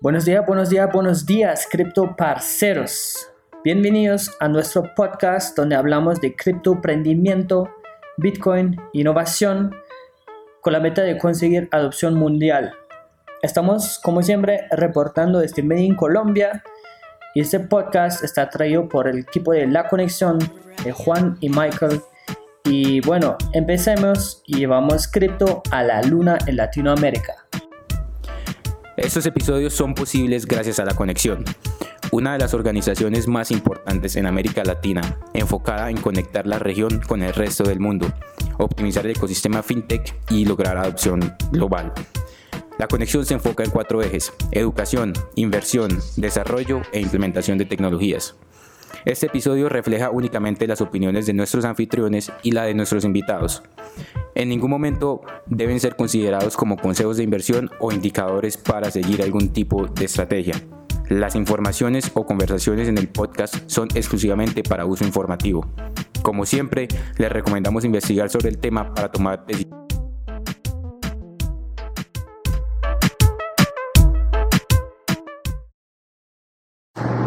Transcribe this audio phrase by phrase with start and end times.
[0.00, 3.32] Buenos días, buenos días, buenos días, cripto parceros.
[3.64, 7.68] Bienvenidos a nuestro podcast donde hablamos de criptoemprendimiento,
[8.16, 9.74] Bitcoin, innovación,
[10.60, 12.74] con la meta de conseguir adopción mundial.
[13.42, 16.62] Estamos, como siempre, reportando desde Medellín, Colombia,
[17.34, 20.38] y este podcast está traído por el equipo de La Conexión
[20.84, 22.02] de Juan y Michael.
[22.62, 27.48] Y bueno, empecemos y llevamos cripto a la luna en Latinoamérica.
[28.98, 31.44] Estos episodios son posibles gracias a La Conexión,
[32.10, 37.22] una de las organizaciones más importantes en América Latina, enfocada en conectar la región con
[37.22, 38.12] el resto del mundo,
[38.58, 41.92] optimizar el ecosistema fintech y lograr adopción global.
[42.80, 48.34] La conexión se enfoca en cuatro ejes, educación, inversión, desarrollo e implementación de tecnologías.
[49.04, 53.62] Este episodio refleja únicamente las opiniones de nuestros anfitriones y la de nuestros invitados.
[54.34, 59.48] En ningún momento deben ser considerados como consejos de inversión o indicadores para seguir algún
[59.48, 60.54] tipo de estrategia.
[61.08, 65.66] Las informaciones o conversaciones en el podcast son exclusivamente para uso informativo.
[66.22, 69.87] Como siempre, les recomendamos investigar sobre el tema para tomar decisiones.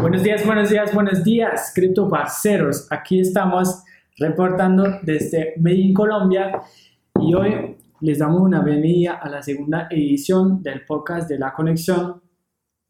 [0.02, 2.88] Buenos días, buenos días, buenos días, cripto parceros.
[2.90, 3.84] Aquí estamos
[4.18, 6.60] reportando desde Medellín, Colombia,
[7.20, 12.20] y hoy les damos una bienvenida a la segunda edición del podcast de La Conexión,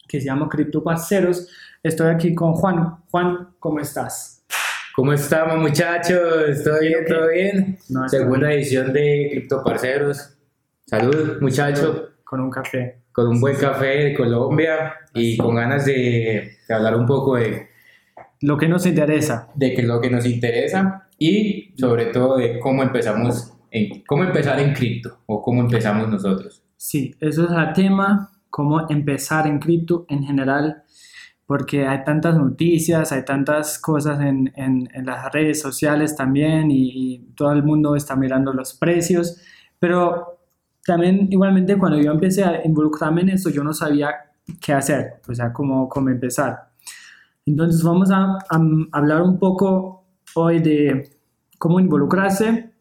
[0.08, 1.48] que se llama Cripto Parceros.
[1.82, 3.04] Estoy aquí con Juan.
[3.10, 4.46] Juan, ¿cómo estás?
[4.96, 6.64] ¿Cómo estamos muchachos?
[6.64, 7.04] ¿Todo bien?
[7.06, 7.78] ¿Todo bien?
[7.90, 10.34] No, Segunda edición de Cripto Parceros.
[10.86, 13.01] Salud muchachos, Con un café.
[13.12, 17.68] Con un buen café de Colombia y con ganas de, de hablar un poco de,
[18.40, 19.48] Lo que nos interesa.
[19.54, 24.58] de que lo que nos interesa y sobre todo de cómo empezamos, en, cómo empezar
[24.60, 26.62] en cripto o cómo empezamos nosotros.
[26.76, 30.82] Sí, eso es el tema, cómo empezar en cripto en general,
[31.46, 36.90] porque hay tantas noticias, hay tantas cosas en, en- en las redes sociales también y,
[37.14, 39.40] y todo el mundo está mirando los precios,
[39.78, 40.31] pero
[40.84, 44.10] también igualmente cuando yo empecé a involucrarme en eso, yo no sabía
[44.60, 46.70] qué hacer, o sea, cómo, cómo empezar.
[47.46, 48.60] Entonces vamos a, a
[48.92, 50.04] hablar un poco
[50.34, 51.10] hoy de
[51.58, 52.72] cómo involucrarse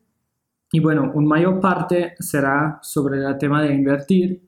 [0.72, 4.42] y bueno, un mayor parte será sobre el tema de invertir.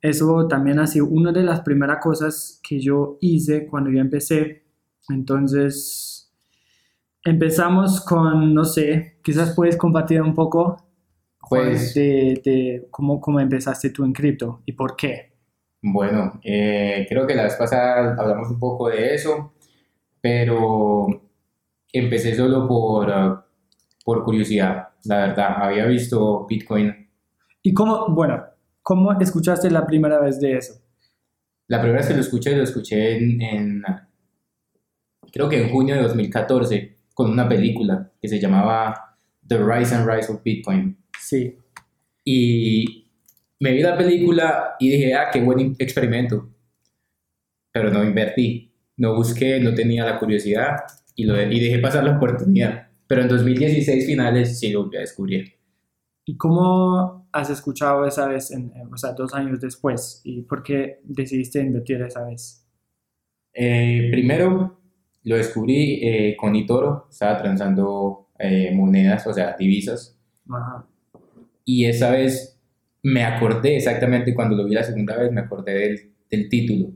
[0.00, 4.64] Eso también ha sido una de las primeras cosas que yo hice cuando yo empecé.
[5.08, 6.32] Entonces,
[7.22, 10.76] empezamos con, no sé, quizás puedes compartir un poco
[11.48, 15.32] Pues- de, de cómo, cómo empezaste tú en cripto y por qué.
[15.82, 19.52] Bueno, eh, creo que la vez pasada hablamos un poco de eso,
[20.20, 21.06] pero
[21.92, 23.44] empecé solo por,
[24.02, 25.56] por curiosidad, la verdad.
[25.62, 27.10] Había visto Bitcoin.
[27.62, 28.42] ¿Y cómo, bueno,
[28.82, 30.80] cómo escuchaste la primera vez de eso?
[31.68, 33.82] La primera vez que lo escuché, lo escuché en, en,
[35.32, 39.16] creo que en junio de 2014, con una película que se llamaba
[39.46, 40.96] The Rise and Rise of Bitcoin.
[41.28, 41.56] Sí,
[42.24, 43.10] Y
[43.60, 46.50] me vi la película y dije, ah, qué buen experimento.
[47.72, 50.76] Pero no invertí, no busqué, no tenía la curiosidad
[51.14, 52.88] y, lo, y dejé pasar la oportunidad.
[53.06, 55.54] Pero en 2016 finales sí lo volví a descubrir.
[56.24, 60.20] ¿Y cómo has escuchado esa vez, en, en- o sea, dos años después?
[60.24, 62.66] ¿Y por qué decidiste invertir esa vez?
[63.52, 64.80] Eh, primero
[65.24, 70.18] lo descubrí eh, con eToro, estaba transando eh, monedas, o sea, divisas.
[70.50, 70.86] Ajá.
[71.64, 72.58] Y esa vez
[73.02, 76.92] me acordé exactamente cuando lo vi la segunda vez, me acordé del, del título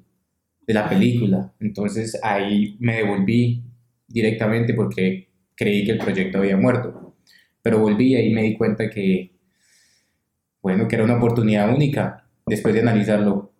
[0.67, 1.53] de la película.
[1.61, 3.65] Entonces ahí me devolví
[4.07, 7.17] directamente porque creí que el proyecto había muerto.
[7.62, 9.33] Pero volví y ahí me di cuenta que,
[10.62, 13.53] bueno, que era una oportunidad única después de analizarlo.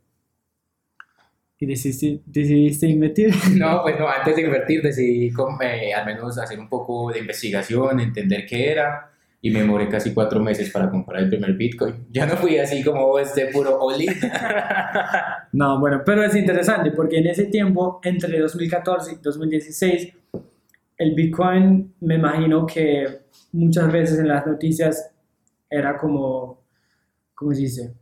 [1.59, 3.35] ¿Y decidiste, decidiste invertir?
[3.57, 7.19] No, pues no, antes de invertir decidí como, eh, al menos hacer un poco de
[7.19, 9.11] investigación, entender qué era.
[9.41, 12.07] Y me demoré casi cuatro meses para comprar el primer Bitcoin.
[12.11, 14.13] Ya no fui así como este puro all-in.
[15.53, 20.13] No, bueno, pero es interesante porque en ese tiempo, entre 2014 y 2016,
[20.99, 23.21] el Bitcoin, me imagino que
[23.53, 25.11] muchas veces en las noticias
[25.71, 26.65] era como,
[27.35, 27.95] ¿cómo se dice?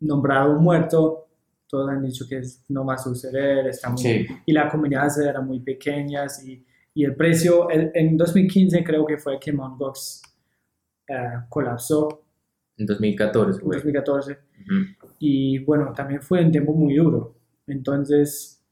[0.00, 1.26] Nombrado muerto.
[1.68, 4.26] Todos han dicho que no va a suceder, está muy Sí.
[4.46, 6.64] y la comunidad era muy pequeña y,
[6.94, 9.76] y el precio el- en 2015 creo que fue que Mt.
[9.78, 10.22] Gox
[11.08, 12.24] eh, colapsó
[12.76, 13.78] En 2014, en güey.
[13.78, 15.08] 2014 Ujú.
[15.18, 17.34] y bueno, también fue un tiempo muy duro.
[17.66, 18.62] Entonces,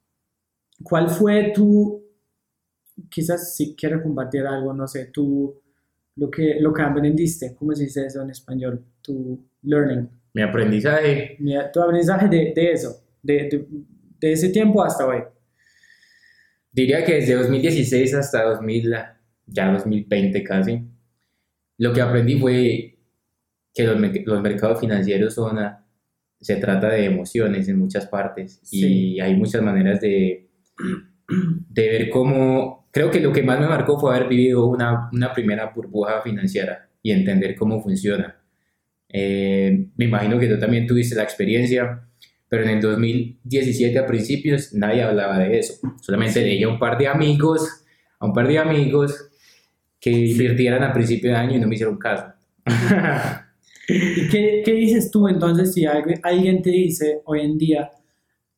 [0.82, 2.02] ¿cuál fue tu,
[3.10, 5.60] quizás si quieres compartir algo, no sé, tú,
[6.16, 8.84] lo que, lo que aprendiste, ¿cómo se dice eso en español?
[9.02, 13.02] Tu learning, Mi aprendizaje, Mira, tu aprendizaje de, de eso.
[13.22, 13.66] de, de,
[14.20, 15.22] de ese tiempo hasta hoy?
[16.70, 18.94] Diría que desde 2016 hasta 2000,
[19.46, 20.82] ya 2020 casi,
[21.82, 22.98] lo que aprendí fue
[23.74, 23.96] que los,
[24.26, 25.84] los mercados financieros son, a-
[26.40, 29.20] se trata de emociones en muchas partes y Sí.
[29.20, 30.48] hay muchas maneras de,
[31.68, 35.32] de ver cómo, creo que lo que más me marcó fue haber vivido una, una
[35.32, 38.36] primera burbuja financiera y entender cómo funciona.
[39.08, 42.08] Eh, me imagino que tú también tuviste la experiencia,
[42.48, 45.74] pero en el 2017 a principios nadie hablaba de eso.
[46.00, 46.46] Solamente Sí.
[46.46, 47.84] leía a un par de amigos,
[48.18, 49.30] a un par de amigos
[50.02, 52.26] que invirtieran a principio de año y no me hicieron caso.
[53.88, 57.90] ¿Y qué, qué dices tú entonces si alguien, alguien te dice hoy en día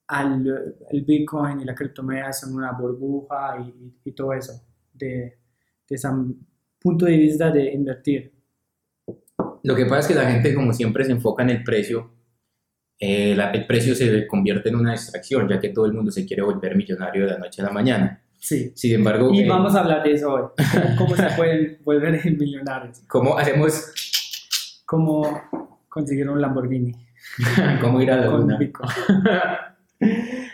[0.09, 4.53] al, el Bitcoin y la criptomoneda son una burbuja y, y todo eso,
[4.93, 5.09] de,
[5.89, 6.09] de ese
[6.81, 8.33] punto de vista de invertir?
[9.65, 12.13] Lo que pasa es que la gente, como siempre, se enfoca en el precio.
[13.01, 16.27] Eh, la- el precio se convierte en una distracción, ya que todo el mundo se
[16.27, 18.23] quiere volver millonario de la noche a la mañana.
[18.45, 18.73] Sí.
[18.75, 20.43] Sin embargo, Y eh, vamos a hablar de eso hoy.
[20.73, 23.01] ¿Cómo, cómo se pueden volver millonarios?
[23.09, 23.91] ¿cómo hacemos?
[24.85, 25.41] ¿Cómo
[25.89, 26.93] conseguir un Lamborghini
[27.81, 28.59] ¿Cómo ir a la con luna?
[28.59, 28.91] Bitcoin?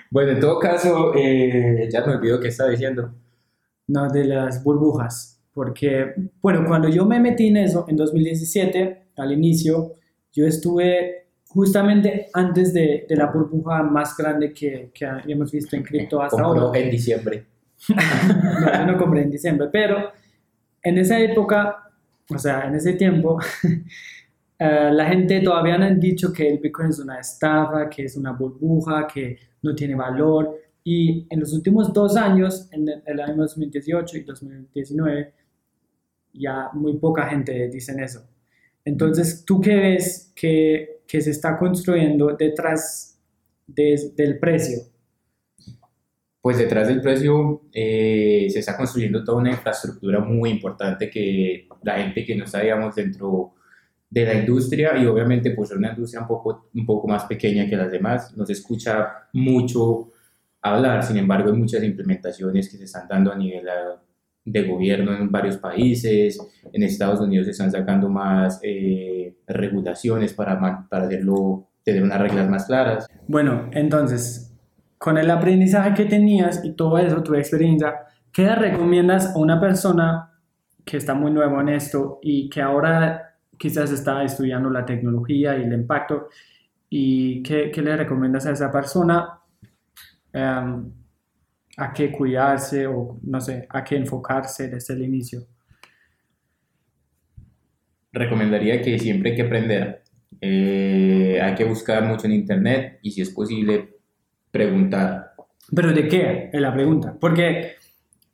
[0.08, 3.12] Bueno, en todo caso, eh, ya me olvidó qué estaba diciendo.
[3.88, 5.40] No, de las burbujas.
[5.52, 9.94] Porque, bueno, cuando yo me metí en eso, en 2017, al inicio,
[10.32, 15.82] yo estuve justamente antes de, de la burbuja más grande que, que hemos visto en
[15.82, 16.78] cripto hasta Compró ahora.
[16.78, 17.46] en diciembre.
[17.88, 20.10] No, yo no compré en diciembre, pero
[20.82, 21.90] en esa época,
[22.28, 23.38] o sea, en ese tiempo,
[24.58, 28.16] eh, la gente todavía no han dicho que el Bitcoin es una estafa, que es
[28.16, 30.56] una burbuja, que no tiene valor.
[30.84, 35.34] Y en los últimos dos años, en el, el año 2018 y 2019,
[36.32, 38.22] ya muy poca gente dice eso.
[38.84, 43.18] Entonces, ¿tú qué ves que, se está construyendo detrás
[43.66, 44.78] de- del precio?
[46.42, 51.98] Pues detrás del precio eh, se está construyendo toda una infraestructura muy importante que la
[51.98, 53.52] gente que no está, digamos, dentro
[54.10, 57.68] de la industria y obviamente por ser una industria un poco, un poco más pequeña
[57.68, 60.08] que las demás, no se escucha mucho
[60.60, 64.02] hablar, sin embargo hay muchas implementaciones que se están dando a nivel ah,
[64.44, 66.40] de gobierno en varios países,
[66.72, 70.58] en Estados Unidos se están sacando más eh, regulaciones para,
[70.88, 73.06] para hacerlo, tener unas reglas más claras.
[73.28, 74.49] Bueno, entonces,
[75.00, 79.58] con el aprendizaje que tenías y todo eso, tu experiencia, ¿qué le recomiendas a una
[79.58, 80.30] persona
[80.84, 85.62] que está muy nuevo en esto y que ahora quizás está estudiando la tecnología y
[85.62, 86.28] el impacto?
[86.90, 89.40] ¿Y qué, qué le recomiendas a esa persona?
[90.32, 90.92] em,
[91.76, 95.46] a qué cuidarse o no sé, a qué enfocarse desde el inicio.
[98.12, 100.02] recomendaría que siempre hay que aprender.
[100.40, 103.99] Eh, hay que buscar mucho en internet y si es posible
[104.50, 105.32] preguntar.
[105.74, 106.50] ¿Pero de qué?
[106.52, 107.16] Es la pregunta.
[107.20, 107.72] Porque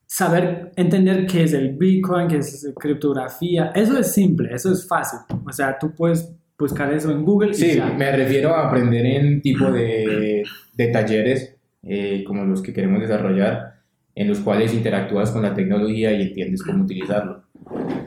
[0.06, 5.18] saber entender qué es el Bitcoin, qué es criptografía, eso es simple, eso es fácil.
[5.46, 7.86] O sea, tú puedes buscar eso en Google y Sí, ya.
[7.86, 10.42] me refiero a aprender en tipo de,
[10.74, 13.74] de talleres eh, como los que queremos desarrollar,
[14.14, 17.42] en los cuales interactúas con la tecnología y entiendes cómo utilizarlo.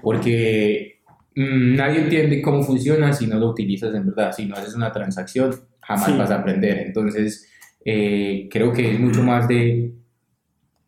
[0.02, 1.02] Porque
[1.36, 4.32] mm, nadie entiende cómo funciona si no lo utilizas en verdad.
[4.32, 5.52] Si no haces una transacción,
[5.82, 6.18] jamás Sí.
[6.18, 6.80] vas a aprender.
[6.80, 7.48] Entonces,
[7.84, 9.94] eh, creo que es mucho más de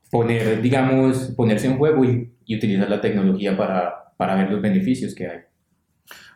[0.10, 5.16] poner, digamos, ponerse en juego y, y utilizar la tecnología para, para ver los beneficios
[5.16, 5.40] que hay.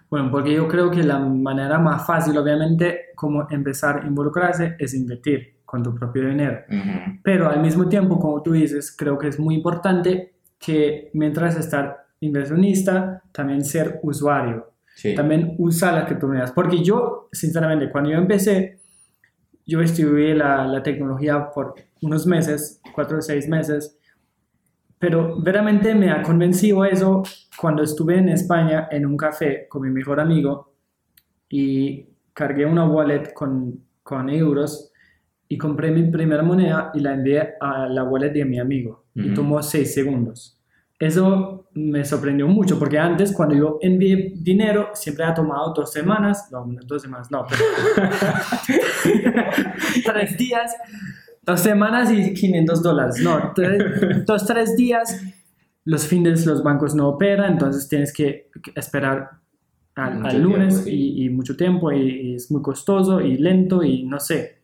[0.09, 4.93] Bueno, porque yo creo que la manera más fácil, obviamente, como empezar a involucrarse es
[4.93, 6.59] invertir con tu propio dinero.
[6.69, 7.19] Ujú.
[7.23, 12.05] Pero al mismo tiempo, como tú dices, creo que es muy importante que mientras estar
[12.21, 14.71] inversionista, también ser usuario.
[14.95, 15.13] Sí.
[15.13, 16.53] también usa las criptomonedas.
[16.53, 18.79] Porque yo, sinceramente, cuando yo empecé,
[19.65, 23.97] yo estudié la, la tecnología por unos meses, cuatro o seis meses,
[24.99, 27.23] pero veramente me ha convencido eso
[27.57, 30.73] cuando estuve en España en un café con mi mejor amigo
[31.49, 34.91] y cargué una wallet con, con euros
[35.47, 39.27] y compré mi primera moneda y la envié a la wallet de mi amigo y
[39.27, 39.33] Ujú.
[39.35, 40.54] tomó seis segundos.
[40.97, 46.47] Eso me sorprendió mucho porque antes cuando yo envié dinero siempre ha tomado dos semanas,
[46.51, 47.61] no, dos semanas, no, pero
[50.05, 50.73] tres días,
[51.43, 55.21] dos semanas y 500 dólares, no, tres- dos, tres días,
[55.83, 59.31] los fines los bancos no operan, entonces tienes que esperar
[59.95, 60.91] al, al lunes tiempo, sí.
[60.93, 64.61] y, y mucho tiempo y, y es muy costoso y lento y no sé.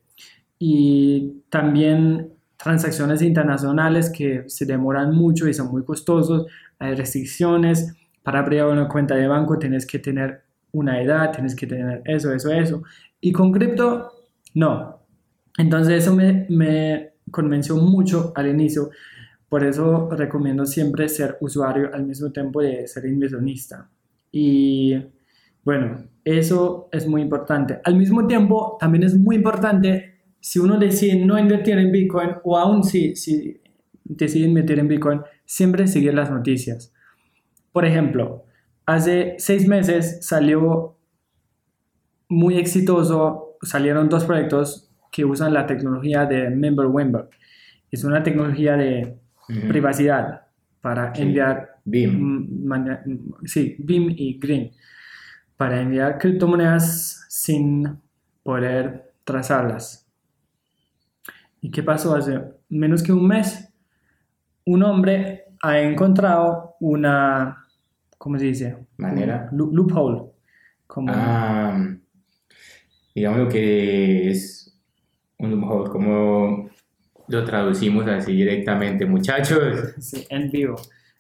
[0.59, 2.30] Y también
[2.61, 6.45] transacciones internacionales que se demoran mucho y son muy costosos,
[6.79, 11.67] hay restricciones, para abrir una cuenta de banco tienes que tener una edad, tienes que
[11.67, 12.83] tener eso, eso, eso.
[13.19, 14.11] Y con cripto,
[14.53, 14.99] no.
[15.57, 18.89] Entonces eso me, me convenció mucho al inicio.
[19.49, 23.89] Por eso recomiendo siempre ser usuario al mismo tiempo de ser inversionista.
[24.31, 24.95] Y
[25.63, 27.79] bueno, eso es muy importante.
[27.83, 30.10] Al mismo tiempo, también es muy importante
[30.41, 33.61] si uno decide no invertir en Bitcoin o aún si, si
[34.03, 36.93] decide invertir en Bitcoin, siempre seguir las noticias.
[37.71, 38.45] Por ejemplo,
[38.85, 40.97] hace seis meses salió
[42.27, 46.87] muy exitoso, salieron dos proyectos que usan la tecnología de Member
[47.91, 49.17] Es una tecnología de
[49.67, 50.47] privacidad
[50.81, 52.67] para enviar BIM.
[53.45, 54.71] sí, BIM y Green
[55.61, 57.99] para enviar criptomonedas sin
[58.41, 60.00] poder trazarlas.
[61.61, 62.15] ¿Y qué pasó?
[62.15, 63.71] Hace menos que un mes,
[64.65, 67.65] un hombre ha encontrado una,
[68.17, 68.77] ¿cómo se dice?
[68.97, 69.47] Manera.
[69.51, 70.31] loophole.
[70.87, 71.11] Como...
[71.15, 71.77] Ah,
[73.13, 74.75] digamos lo que es
[75.37, 76.69] un loophole, como
[77.27, 79.93] lo traducimos así directamente, muchachos.
[79.99, 80.75] Sí, en vivo.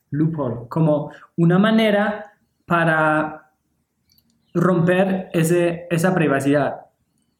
[0.09, 2.33] Loophole, como una manera
[2.65, 3.51] para
[4.53, 6.87] romper ese, esa privacidad.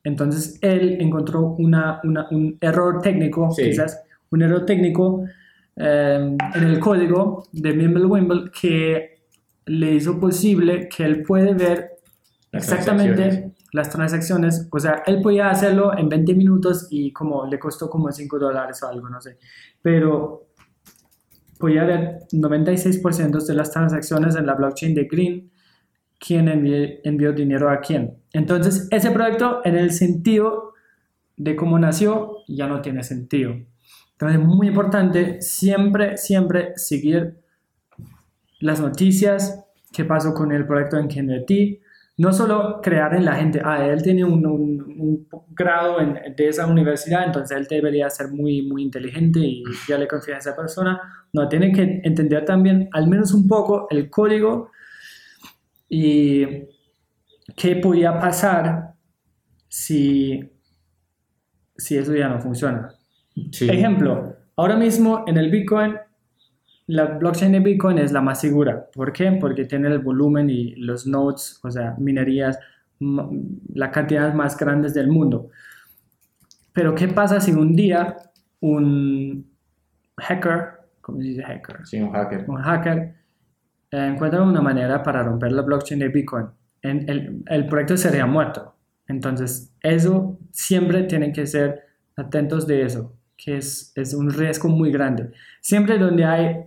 [0.04, 5.26] Entonces él encontró una, una, un error técnico, quizás un error técnico
[5.76, 9.22] em, en el código de Mimblewimble que
[9.66, 11.92] le hizo posible que él puede ver
[12.52, 14.68] exactamente las transacciones.
[14.72, 18.82] O sea, él podía hacerlo en 20 minutos y como le costó como 5 dólares
[18.84, 19.38] o algo, no sé.
[19.82, 20.48] Pero
[21.60, 25.52] podía ver 96% de las transacciones en la blockchain de Green
[26.22, 28.20] quién envió, dinero a quién.
[28.32, 30.74] Entonces, ese proyecto en el sentido
[31.36, 33.54] de cómo nació ya no tiene sentido.
[34.12, 37.40] Entonces, es muy importante siempre, siempre seguir
[38.60, 41.80] las noticias, qué pasó con el proyecto en invertí,
[42.18, 47.26] no solo crear en la gente, ah, él tiene un, un, grado de esa universidad,
[47.26, 51.02] entonces él debería ser muy, muy inteligente y ya le confía a esa persona.
[51.34, 54.70] No, tiene que entender también al menos un poco el código
[55.94, 56.48] y
[57.58, 58.94] qué podía pasar
[59.68, 60.50] si,
[61.76, 62.96] si eso ya no funciona.
[63.36, 65.98] Ejemplo, ahora mismo en el Bitcoin,
[66.88, 68.90] la blockchain de Bitcoin es la más segura.
[68.94, 69.34] ¿Por qué?
[69.34, 72.58] Porque tiene el volumen y los nodes, o sea, minerías,
[73.74, 75.50] la cantidad más grandes del mundo.
[76.72, 78.16] Pero ¿qué pasa si un día
[78.62, 79.46] un
[80.16, 80.70] hacker,
[81.02, 81.86] ¿cómo se dice hacker?
[81.86, 82.50] Sí, un hacker.
[82.50, 83.21] Un hacker
[83.92, 86.48] encuentran una manera para romper la blockchain de Bitcoin,
[86.82, 88.76] en el, el, proyecto sería muerto.
[89.08, 91.82] Entonces, eso siempre tienen que ser
[92.16, 95.32] atentos de eso, que es, es un riesgo muy grande.
[95.60, 96.64] Siempre donde hay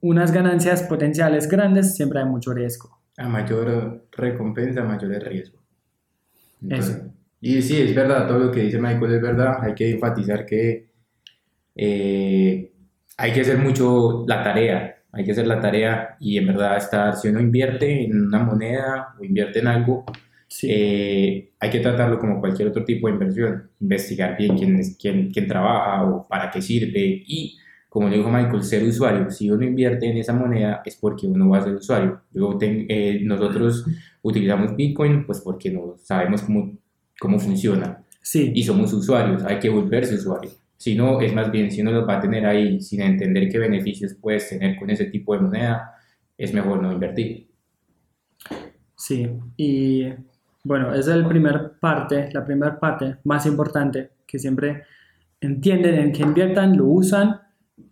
[0.00, 2.98] unas ganancias potenciales grandes, siempre hay mucho riesgo.
[3.18, 5.58] A mayor recompensa, mayor el riesgo.
[6.70, 7.12] eso.
[7.40, 9.58] Y sí, es verdad, todo lo que dice Michael es verdad.
[9.60, 10.88] Hay que enfatizar que
[11.74, 12.72] eh,
[13.16, 17.16] hay que hacer mucho la tarea hay que hacer la tarea y en verdad estar,
[17.16, 20.04] si uno invierte en una moneda o invierte en algo,
[20.62, 25.48] eh, hay que tratarlo como cualquier otro tipo de inversión, investigar bien quién, quién, quién
[25.48, 27.58] trabaja o para qué sirve y,
[27.88, 29.28] como le dijo Michael, ser usuario.
[29.28, 32.20] Si uno invierte en esa moneda es porque uno va a ser usuario.
[32.32, 33.86] Yo eh, nosotros
[34.22, 36.78] utilizamos Bitcoin pues porque no sabemos cómo,
[37.18, 38.52] cómo funciona sí.
[38.54, 40.50] y somos usuarios, hay que volverse usuario.
[40.78, 43.58] Si no, es más bien, si uno los va a tener ahí sin entender qué
[43.58, 45.92] beneficios puedes tener con ese tipo de moneda,
[46.38, 47.48] es mejor no invertir.
[48.96, 50.06] Sí, y
[50.62, 54.84] bueno, esa es la primera parte, la primera parte más importante, que siempre
[55.40, 57.40] entienden en que inviertan, lo usan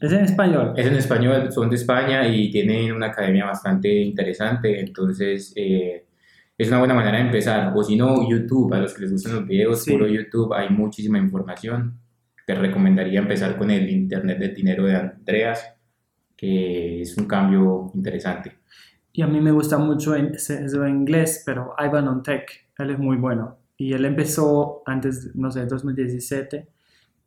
[0.00, 0.72] ¿Es en español?
[0.76, 6.06] Es en español, son de España y tienen una academia bastante interesante, entonces eh,
[6.58, 7.72] es una buena manera de empezar.
[7.76, 11.18] O si no, YouTube, a los que les gustan los videos, puro YouTube, hay muchísima
[11.18, 11.98] información.
[12.46, 15.74] Te recomendaría empezar con el Internet del Dinero de Andreas,
[16.36, 18.62] que es un cambio interesante
[19.12, 22.98] y a mí me gusta mucho en, en inglés, pero Ivan on Tech, él es
[22.98, 23.58] muy bueno.
[23.76, 26.68] Y él empezó antes, no sé, 2017,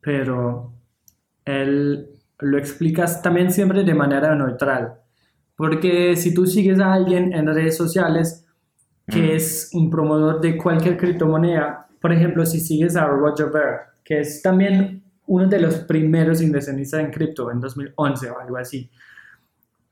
[0.00, 0.72] pero
[1.44, 2.08] él
[2.40, 4.94] lo explicas también siempre de manera neutral.
[5.54, 8.44] Porque si tú sigues a alguien en redes sociales
[9.08, 14.20] que es un promotor de cualquier criptomoneda, por ejemplo, si sigues a Roger Ver, que
[14.20, 18.90] es también uno de los primeros inversionistas en cripto en 2011 o algo así,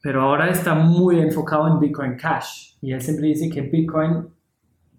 [0.04, 2.74] pero ahora está muy enfocado en Bitcoin Cash.
[2.82, 4.28] Y él siempre dice que Bitcoin,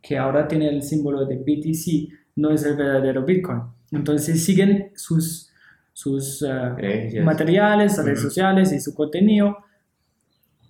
[0.02, 3.62] que ahora tiene el símbolo de BTC, no es el verdadero Bitcoin.
[3.92, 5.52] Entonces siguen sus,
[5.94, 9.56] sus uh, materiales, redes sociales y su contenido.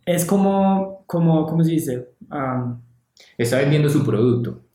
[0.06, 2.10] Es como, como ¿cómo se dice?
[2.30, 2.82] Um,
[3.38, 4.66] está vendiendo su producto.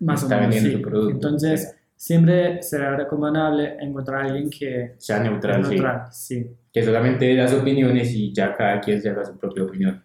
[0.00, 1.14] Más está o menos, vendiendo su producto.
[1.14, 5.64] Entonces, siempre será recomendable encontrar a alguien que sea neutral,
[6.12, 6.46] sí.
[6.72, 10.02] Que solamente dé las opiniones y ya cada quien se haga su propia opinión.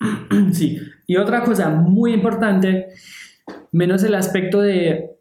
[0.52, 0.78] Sí.
[1.06, 2.88] Y otra cosa muy importante,
[3.70, 5.16] menos el aspecto de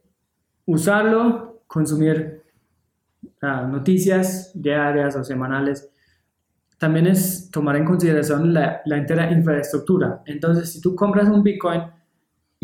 [0.65, 2.41] usarlo, consumir
[3.41, 5.89] ah, noticias diarias o semanales,
[6.77, 10.21] también es tomar en consideración la, la entera infraestructura.
[10.25, 11.83] Entonces, si tú compras un Bitcoin,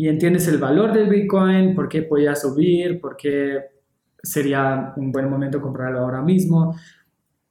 [0.00, 3.58] y entiendes el valor del Bitcoin, por qué podía subir, por qué
[4.22, 6.76] sería un buen momento comprarlo ahora mismo.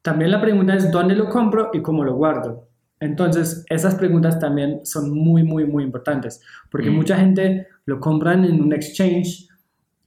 [0.01, 2.69] También la pregunta es dónde lo compro y cómo lo guardo.
[3.01, 6.95] Entonces, esas preguntas también son muy, muy, muy importantes, porque mm.
[6.95, 9.49] mucha gente lo compran en un exchange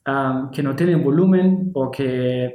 [0.07, 2.55] um, que no tiene volumen o que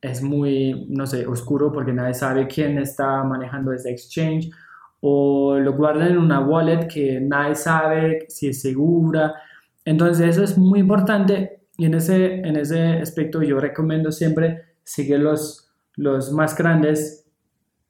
[0.00, 4.50] es muy, no sé, oscuro porque nadie sabe quién está manejando ese exchange
[5.00, 9.34] o lo guardan en una wallet que nadie sabe si es segura.
[9.84, 15.20] Entonces eso es muy importante y en ese, en ese aspecto yo recomiendo siempre seguir
[15.20, 17.26] los, los más grandes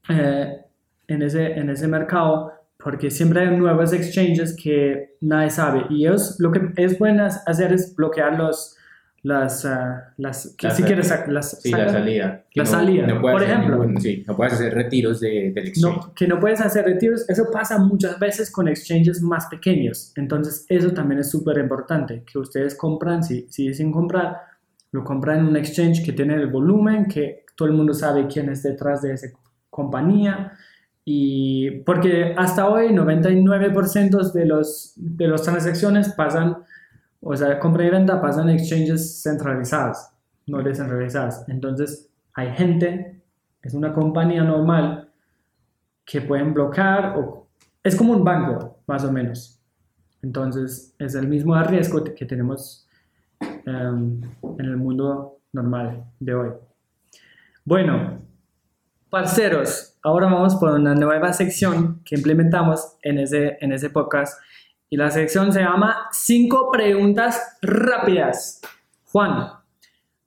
[0.09, 0.61] eh,
[1.09, 6.37] en, ese, en ese mercado porque siempre hay nuevos exchanges que nadie sabe y ellos
[6.39, 8.77] lo que es bueno hacer es bloquear los,
[9.23, 9.69] las, uh,
[10.17, 12.45] las si quieres las, sí, la salida.
[12.55, 13.85] La salida, no por ejemplo.
[14.01, 15.97] sí, no puedes hacer retiros de, del exchange.
[15.97, 20.13] No, que no puedes hacer retiros, eso pasa muchas veces con exchanges más pequeños.
[20.17, 24.39] Entonces, eso también es súper importante, que ustedes compran, si, si deciden comprar,
[24.93, 28.49] lo compran en un exchange que tiene el volumen, que todo el mundo sabe quién
[28.49, 29.29] es detrás de esa
[29.69, 30.53] compañía.
[31.05, 36.57] Y porque hasta hoy 99% de, los, de las transacciones pasan
[37.21, 40.15] o sea, compra y venta pasan en exchanges centralizadas,
[40.47, 41.47] no descentralizadas.
[41.49, 43.23] Entonces, hay gente,
[43.63, 45.11] es una compañía normal,
[46.05, 47.49] que pueden bloquear, o
[47.85, 49.61] es como un banco, más o menos.
[50.23, 52.89] Entonces, es el mismo riesgo que tenemos
[53.41, 54.21] em,
[54.59, 56.51] en el mundo normal de hoy.
[57.65, 58.23] Bueno,
[59.09, 64.41] parceros, ahora vamos por una nueva sección que implementamos en ese, en ese podcast
[64.93, 68.61] y la sección se llama Cinco preguntas rápidas.
[69.05, 69.53] Juan,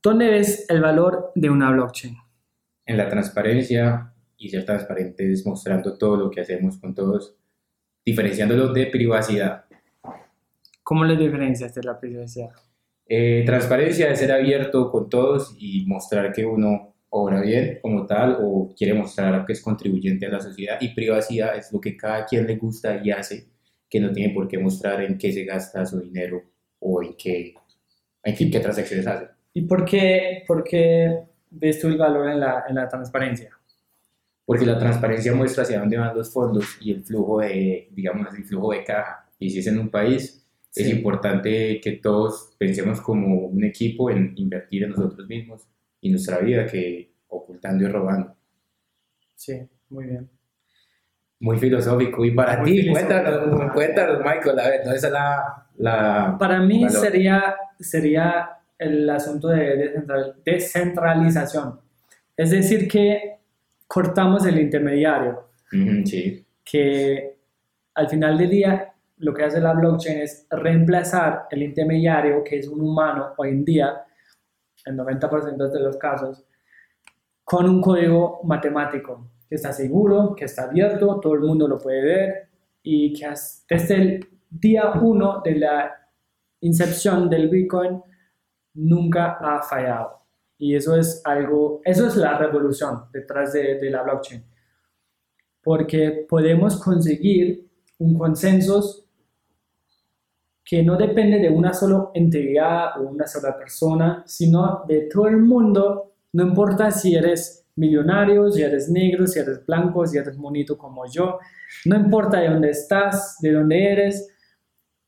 [0.02, 2.16] ¿dónde ves el valor de una blockchain?
[2.86, 7.36] En la transparencia y ser transparentes mostrando todo lo que hacemos con todos,
[8.06, 9.66] diferenciándolo de privacidad.
[10.82, 12.52] ¿Cómo le diferencias de la privacidad?
[13.06, 18.38] Eh, transparencia es ser abierto con todos y mostrar que uno obra bien como tal
[18.42, 22.26] o quiere mostrar que es contribuyente a la sociedad y privacidad es lo que cada
[22.26, 23.53] quien le gusta y hace
[23.94, 26.42] que no tiene por qué mostrar en qué se gasta su dinero
[26.80, 27.54] o en qué,
[28.24, 29.28] en fin, qué transacciones hace.
[29.54, 33.52] ¿Y por qué, por qué ves tú el valor en la, en la transparencia?
[34.44, 38.44] Porque la transparencia muestra hacia dónde van los fondos y el flujo de, digamos, el
[38.44, 39.30] flujo de caja.
[39.38, 44.34] Y si es en un país, es importante que todos pensemos como un equipo en
[44.38, 45.68] invertir en nosotros mismos
[46.02, 48.36] y nuestra vida que ocultando y robando.
[49.36, 49.54] Sí,
[49.88, 50.43] muy bien
[51.44, 52.24] muy filosófico.
[52.24, 54.94] Y para ti, cuéntanos, cuéntanos, Michael, a ver, ¿no?
[54.94, 56.38] Es la, la...
[56.40, 59.94] Para mí sería, sería el asunto de
[60.46, 61.82] descentralización.
[62.38, 63.40] Es decir, que
[63.86, 65.50] cortamos el intermediario.
[66.06, 66.46] sí.
[66.64, 67.36] Que
[67.96, 72.70] al final del día lo que hace la blockchain es reemplazar el intermediario, que es
[72.70, 74.02] un humano hoy en día,
[74.86, 76.46] en 90% de los casos,
[77.44, 82.02] con un código matemático que está seguro, que está abierto, todo el mundo lo puede
[82.02, 82.50] ver
[82.82, 83.28] y que
[83.70, 85.92] desde el día uno de la
[86.62, 88.02] incepción del Bitcoin
[88.76, 90.22] nunca ha fallado.
[90.58, 94.44] Y eso es algo, eso es la revolución detrás de, de la blockchain.
[95.62, 99.04] Porque podemos conseguir un consenso
[100.64, 105.38] que no depende de una sola entidad o una sola persona, sino de todo el
[105.38, 110.78] mundo, no importa si eres millonario, si eres negro, si eres blanco, si eres bonito
[110.78, 111.40] como yo.
[111.86, 114.30] No importa de dónde estás, de dónde eres,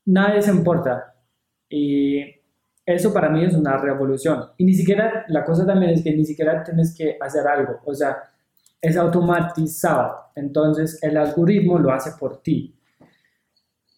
[0.05, 1.15] nadie se importa.
[1.69, 2.21] Y
[2.85, 4.45] eso para mí es una revolución.
[4.57, 7.79] Y ni siquiera, la cosa también es que ni siquiera tienes que hacer algo.
[7.85, 8.17] O sea,
[8.81, 10.31] es automatizado.
[10.35, 12.75] Entonces el algoritmo lo hace por ti.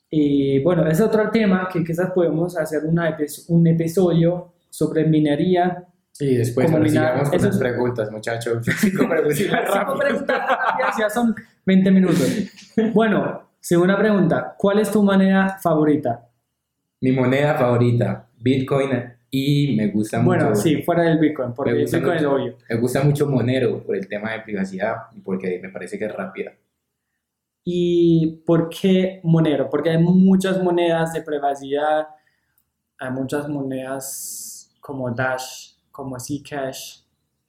[0.09, 3.17] Y bueno, es otro tema que quizás podemos hacer una,
[3.49, 5.85] un episodio sobre minería
[6.19, 8.65] y después nos sigamos con las preguntas, muchachos.
[8.79, 9.37] Cinco preguntas.
[9.37, 10.41] Cinco preguntas
[10.97, 12.27] ya son 20 minutos.
[12.93, 16.27] Bueno, segunda pregunta, ¿cuál es tu moneda favorita?
[17.01, 18.89] Mi moneda favorita, Bitcoin,
[19.29, 20.27] y me gusta mucho.
[20.27, 22.33] Bueno, sí, fuera del Bitcoin, porque Me el gusta Bitcoin es mucho.
[22.35, 22.55] obvio.
[22.69, 26.15] Me gusta mucho Monero por el tema de privacidad y porque me parece que es
[26.15, 26.53] rápida.
[27.63, 29.69] ¿Y por qué Monero?
[29.69, 32.07] Porque hay muchas monedas de privacidad,
[32.97, 36.99] hay muchas monedas como Dash, como Zcash,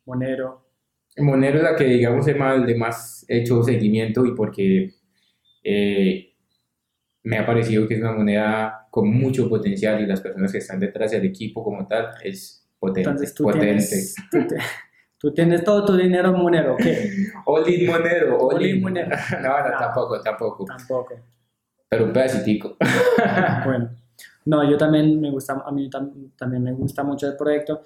[0.07, 0.65] Monero.
[1.19, 4.95] Monero es la que, digamos, es más, de más hecho seguimiento y porque
[5.63, 6.33] eh,
[7.25, 10.81] me ha parecido que es una moneda con mucho potencial y las personas que están
[10.81, 13.11] detrás del equipo como tal es potente.
[13.11, 13.67] Entonces tú potente.
[13.67, 14.57] tienes, tú, te-
[15.19, 17.11] tú tienes todo tu dinero en Monero, ¿qué?
[17.45, 18.83] All in Monero, all, All in in.
[18.83, 19.09] Monero.
[19.43, 19.79] no, no, No.
[19.79, 20.65] tampoco, tampoco.
[20.65, 21.15] Tampoco.
[21.91, 22.77] Pero un pedacitico.
[23.65, 23.91] Bueno,
[24.47, 27.83] no, yo también me gusta, a mí tam- también me gusta mucho el proyecto.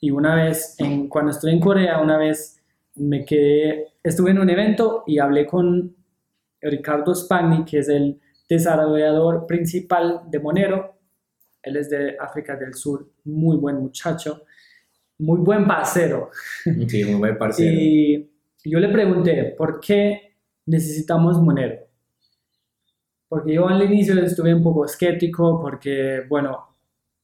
[0.00, 2.60] Y una vez, en, cuando estuve en Corea, una vez
[2.96, 5.94] me quedé, estuve en un evento y hablé con
[6.60, 10.96] Ricardo Spagni, que es el desarrollador principal de Monero.
[11.62, 14.44] Él es de África del Sur, muy buen muchacho,
[15.18, 16.30] muy buen parcero.
[16.64, 17.78] Sí, muy buen parcero.
[17.78, 18.30] Y
[18.64, 20.36] yo le pregunté, ¿por qué
[20.66, 21.86] necesitamos Monero?
[23.28, 26.69] Porque yo al inicio estuve un poco escéptico porque, bueno,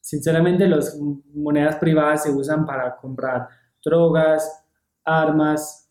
[0.07, 0.97] sinceramente las
[1.35, 3.49] monedas privadas se usan para comprar
[3.85, 4.65] drogas,
[5.05, 5.91] armas.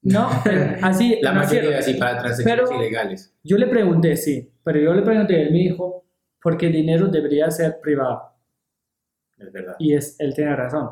[0.00, 0.28] No,
[0.82, 1.18] así.
[1.20, 3.36] La no mayoría así para transacciones Pero- ilegales.
[3.44, 6.06] Yo le pregunté, sí, pero yo le pregunté, él me dijo,
[6.42, 8.32] porque el dinero debería ser privado.
[9.36, 9.76] Es verdad.
[9.78, 10.88] Y es, él tiene razón.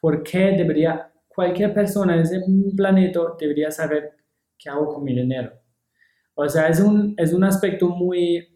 [0.00, 2.42] ¿Por qué debería, cualquier persona en ese
[2.76, 4.12] planeta debería saber
[4.58, 5.50] qué hago con mi dinero?
[6.34, 8.53] O sea, es un, es un aspecto muy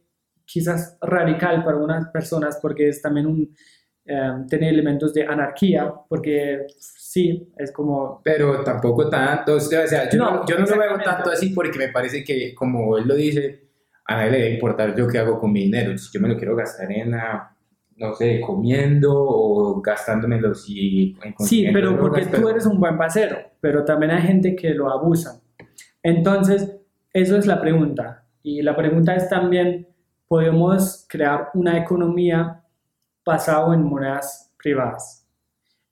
[0.49, 3.55] quizás radical para unas personas porque es también un,
[4.07, 10.19] eh, tiene elementos de anarquía, porque sí, es como, Pero tampoco tanto, o sea, yo
[10.19, 13.69] no, yo no lo veo tanto así porque me parece que, como él lo dice,
[14.07, 15.97] a nadie le debe importar yo qué hago con mi dinero.
[15.99, 17.55] Si yo me lo quiero gastar en, ah,
[17.97, 21.15] no sé, comiendo o gastándomelo si...
[21.41, 25.43] sí, pero porque tú eres un buen pasero, pero también hay gente que lo abusa.
[26.03, 26.75] Entonces,
[27.13, 28.25] eso es la pregunta.
[28.43, 29.88] Y la pregunta es también,
[30.29, 32.63] ¿podemos crear una economía
[33.25, 35.27] basada en monedas privadas?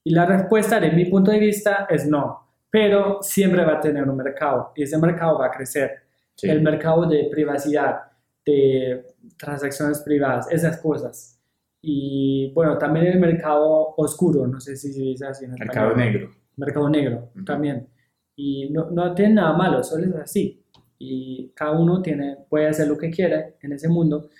[0.04, 2.46] Y la respuesta, de mi punto de vista, es no.
[2.70, 5.90] Pero siempre va a tener un mercado y ese mercado va a crecer.
[6.34, 6.48] Sí.
[6.50, 8.02] El mercado de privacidad,
[8.44, 9.04] de
[9.38, 11.40] transacciones privadas, esas cosas.
[11.80, 16.12] Y bueno, también el mercado oscuro, no sé si se dice así en Mercado español
[16.12, 16.30] negro.
[16.56, 17.44] mercado negro Ujú.
[17.44, 17.88] también.
[18.36, 20.62] Y no, no tiene nada malo, solo es así.
[20.98, 24.30] Y cada uno tiene, puede hacer lo que quiere en ese mundo.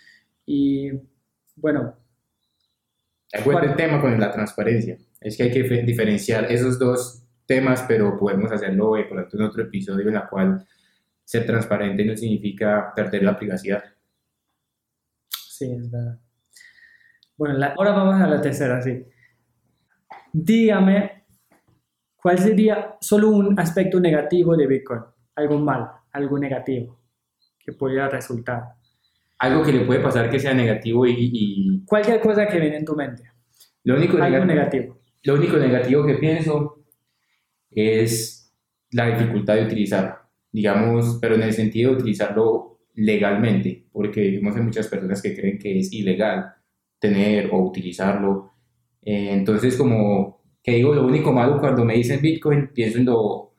[0.47, 0.91] Y
[1.57, 1.97] bueno,
[3.45, 4.99] bueno el tema con la transparencia.
[5.21, 9.43] Es que hay que fe- diferenciar esos dos temas, pero podemos hacerlo de pronto en
[9.45, 10.67] otro episodio en la cual
[11.25, 13.83] ser transparente no significa perder la privacidad.
[15.31, 16.19] sí, es verdad.
[17.37, 19.05] Bueno, la- ahora vamos a la tercera, sí.
[20.33, 21.25] Dígame,
[22.17, 25.01] ¿cuál sería solo un aspecto negativo de Bitcoin?
[25.35, 26.99] Algo mal, algo negativo
[27.59, 28.63] que podría resultar.
[29.39, 32.85] Algo que le puede pasar que sea negativo y, y Cualquier cosa que viene en
[32.85, 33.23] tu mente,
[33.85, 34.99] lo, único algo negativo, negativo.
[35.25, 36.85] lo único negativo que pienso
[37.71, 38.51] es
[38.93, 40.17] la dificultad de utilizarlo,
[40.51, 45.59] digamos, pero en el sentido de utilizarlo legalmente, porque digamos, hay muchas personas que creen
[45.59, 46.55] que es ilegal
[46.99, 48.53] tener o utilizarlo.
[49.03, 53.56] Eh, entonces, como que digo, lo único malo cuando me dicen Bitcoin, pienso en lo,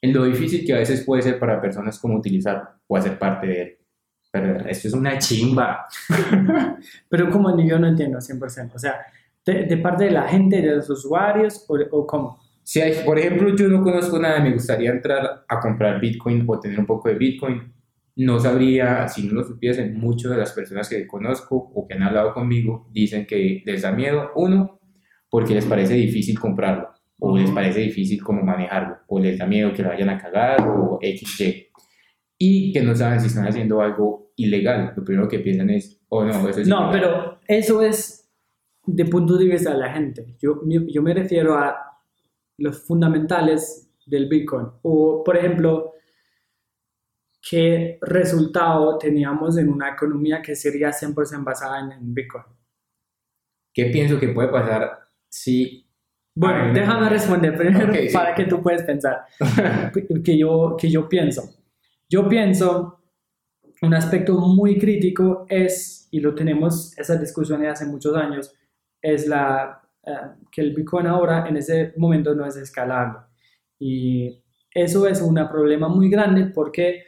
[0.00, 3.46] en lo difícil que a veces puede ser para personas como utilizarlo o hacer parte
[3.46, 3.78] de él.
[4.30, 5.86] Pero esto es una chimba.
[7.08, 8.74] Pero como yo no entiendo 100%.
[8.74, 9.00] O sea,
[9.44, 12.38] de, de parte de la gente, de los usuarios o, o cómo.
[12.62, 16.58] Si hay, por ejemplo, yo no conozco nada, me gustaría entrar a comprar Bitcoin o
[16.58, 17.72] tener un poco de Bitcoin.
[18.16, 22.02] No sabría, si no lo supiesen, muchas de las personas que conozco o que han
[22.02, 24.80] hablado conmigo dicen que les da miedo, uno,
[25.30, 27.54] porque les parece difícil comprarlo, o les Ujú.
[27.54, 31.66] parece difícil como manejarlo, o les da miedo que lo vayan a cagar, o XY,
[32.38, 34.92] y que no saben si están haciendo algo ilegal.
[34.96, 36.92] Lo primero que piensan es, oh no, eso es No, ilegal".
[36.92, 38.30] pero eso es
[38.84, 40.36] de punto de vista de la gente.
[40.40, 41.74] Yo, yo me refiero a
[42.58, 44.66] los fundamentales del Bitcoin.
[44.82, 45.92] O, por ejemplo,
[47.48, 52.44] qué resultado teníamos en una economía que sería 100% basada en, en Bitcoin.
[53.72, 54.98] ¿Qué pienso que puede pasar
[55.28, 55.85] si...
[56.36, 58.12] Bueno, déjame responder primero Ok, sí.
[58.12, 59.24] para que tú puedas pensar.
[60.22, 61.42] que yo, que yo pienso.
[62.10, 63.00] Yo pienso,
[63.80, 68.54] un aspecto muy crítico es, y lo tenemos, esa discusión de hace muchos años,
[69.00, 70.12] es la, eh,
[70.52, 73.20] que el Bitcoin ahora en ese momento no es escalable.
[73.78, 74.44] Y
[74.74, 77.04] eso es un problema muy grande porque,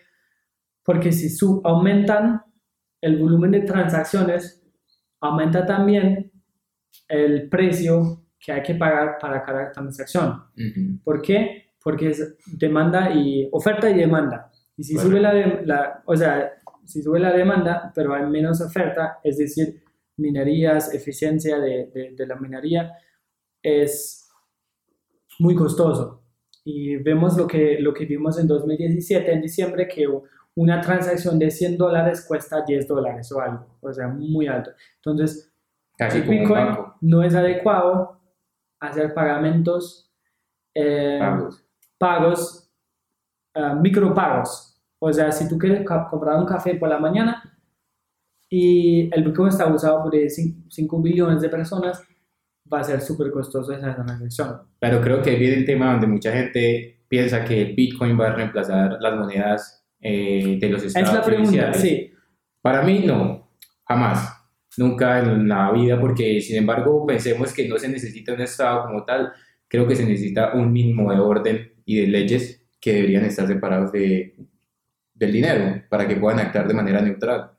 [0.83, 2.43] porque si su, aumentan
[3.03, 4.67] el volumen de transacciones,
[5.21, 6.33] aumenta también
[7.09, 10.44] el precio que hay que pagar para cada transacción.
[10.57, 10.98] Ujú.
[11.05, 11.70] ¿Por qué?
[11.83, 14.51] Porque es demanda y oferta y demanda.
[14.77, 16.53] Y si sube la, de- la- o sea,
[16.85, 19.83] si sube la demanda, pero hay menos oferta, es decir,
[20.16, 22.92] minerías, eficiencia de, de- de la minería,
[23.62, 24.29] es
[25.38, 26.22] muy costoso.
[26.64, 30.07] Y vemos lo que, lo que vimos en 2017, en diciembre, que
[30.55, 34.70] una transacción de 100 dólares cuesta 10 dólares o algo, o sea, muy alto.
[34.96, 35.53] Entonces,
[35.96, 36.66] Casi Bitcoin
[37.01, 38.18] no es adecuado
[38.81, 40.11] hacer pagamentos
[40.75, 41.64] eh, Pagos.
[41.99, 42.71] pagos,
[43.55, 44.77] ah, micropagos.
[45.01, 47.43] O sea, si tú quieres comprar un café por la mañana
[48.51, 52.03] y el Bitcoin está usado por 5 billones de personas,
[52.73, 54.62] va a ser súper costoso esa transacción.
[54.79, 58.35] Pero creo que viene el tema donde mucha gente piensa que el Bitcoin va a
[58.35, 62.12] reemplazar las monedas eh, de los Es estados la pregunta, sí.
[62.61, 63.51] Para mí no,
[63.87, 64.38] jamás,
[64.79, 69.05] nunca en la vida, porque sin embargo pensemos que no se necesita un estado como
[69.05, 69.33] tal,
[69.67, 73.93] creo que se necesita un mínimo de orden y de leyes que deberían estar separados
[73.93, 74.37] de,
[75.14, 77.51] del dinero para que puedan actuar de manera neutral.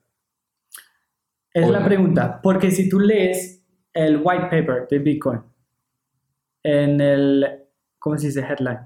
[1.53, 1.85] Es O la no.
[1.85, 5.41] pregunta, porque si tú lees el white paper de Bitcoin
[6.63, 7.45] en el,
[7.97, 8.41] ¿cómo se dice?
[8.41, 8.79] Headline.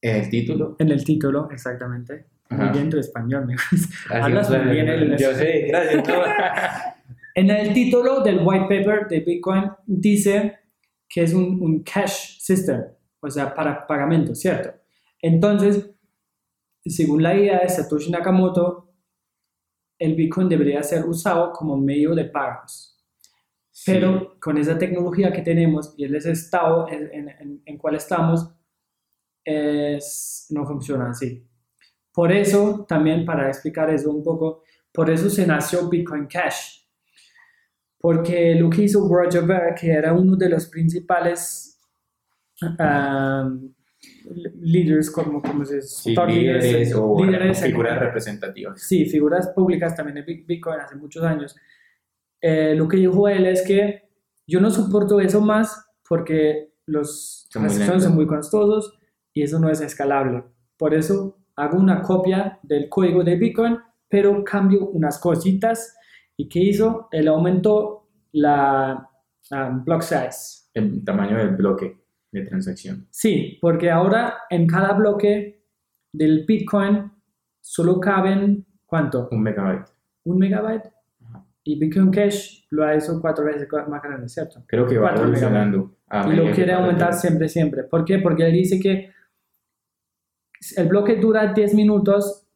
[0.00, 0.76] El título.
[0.78, 2.26] En el título, exactamente.
[2.50, 3.46] Muy bien tu español.
[3.70, 6.04] Así Hablas muy bien el- Yo sé, gracias.
[7.38, 10.58] En el título del white paper de Bitcoin dice
[11.08, 12.82] que es un, un cash system,
[13.20, 14.70] o sea, para pagamento, ¿cierto?
[15.22, 15.88] Entonces,
[16.84, 18.92] según la idea de Satoshi Nakamoto,
[20.00, 22.96] el Bitcoin debería ser usado como medio de pagos.
[23.86, 28.50] Pero con esa tecnología que tenemos y el estado en, en, en- en cual estamos,
[29.44, 31.46] es, no funciona así.
[32.12, 36.77] Por eso, también para explicar eso un poco, por eso se nació Bitcoin Cash.
[38.00, 41.80] Porque lo que hizo Roger Ver, que era uno de los principales
[42.62, 43.72] um,
[44.60, 48.80] líderes, como, como se Sí, leaders, líderes o líderes en- figuras representativas.
[48.80, 51.56] sí, figuras públicas también de Bit- Bitcoin hace muchos años,
[52.40, 54.08] eh, lo que dijo él es que
[54.46, 58.96] yo no soporto eso más porque los transacciones son muy costosos
[59.34, 60.44] y eso no es escalable.
[60.76, 65.94] Por eso hago una copia del código de Bitcoin, pero cambio unas cositas.
[66.40, 67.08] ¿Y qué hizo?
[67.10, 69.10] Él aumentó la
[69.50, 70.68] um, block size.
[70.72, 71.98] El tamaño del bloque
[72.30, 73.08] de transacción.
[73.10, 75.64] Sí, porque ahora en cada bloque
[76.12, 77.10] del Bitcoin
[77.60, 79.28] solo caben, ¿cuánto?
[79.32, 79.88] Un megabyte.
[80.24, 80.86] un megabyte
[81.26, 81.44] Ajá.
[81.64, 84.62] y Bitcoin Cash lo ha hecho cuatro veces más grande, ¿cierto?
[84.68, 85.96] Creo que va evolucionando.
[86.06, 87.82] a y lo quiere aumentar siempre, siempre.
[87.82, 88.18] ¿Por qué?
[88.20, 89.10] Porque él dice que
[90.76, 92.46] el bloque dura 10 minutos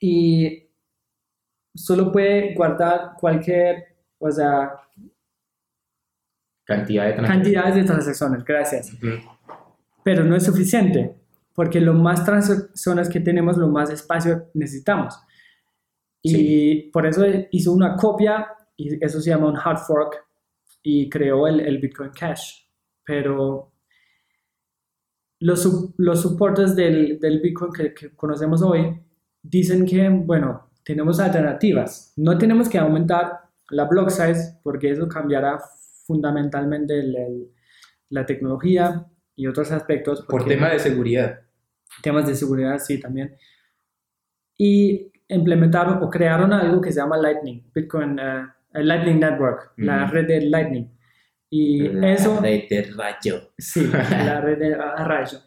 [0.00, 0.61] y
[1.74, 4.72] solo puede guardar cualquier, o sea,
[6.64, 7.44] Cantidad de transacciones.
[7.44, 8.96] cantidades de transacciones, gracias.
[10.04, 11.16] Pero no es suficiente,
[11.54, 15.20] porque lo más transacciones que tenemos, lo más espacio necesitamos.
[16.22, 20.24] Y por eso hizo una copia, y eso se llama un hard fork,
[20.82, 22.64] y creó el, el Bitcoin Cash.
[23.04, 23.72] Pero
[25.40, 29.02] los, los soportes del, del Bitcoin que, que conocemos hoy
[29.42, 32.12] dicen que, bueno, tenemos alternativas.
[32.16, 33.40] No tenemos que aumentar
[33.70, 35.58] la block size porque eso cambiará
[36.06, 37.48] fundamentalmente el- el-
[38.10, 40.22] la tecnología y otros aspectos.
[40.28, 41.40] Por tema de seguridad.
[42.02, 43.36] temas de seguridad, sí, también.
[44.56, 50.14] Y implementaron o crearon algo que se llama Lightning, Bitcoin, el Lightning Network, la Ujú.
[50.14, 50.90] red de Lightning.
[51.50, 53.52] Y La eso, red de rayo.
[53.58, 55.38] sí, la red de a rayo.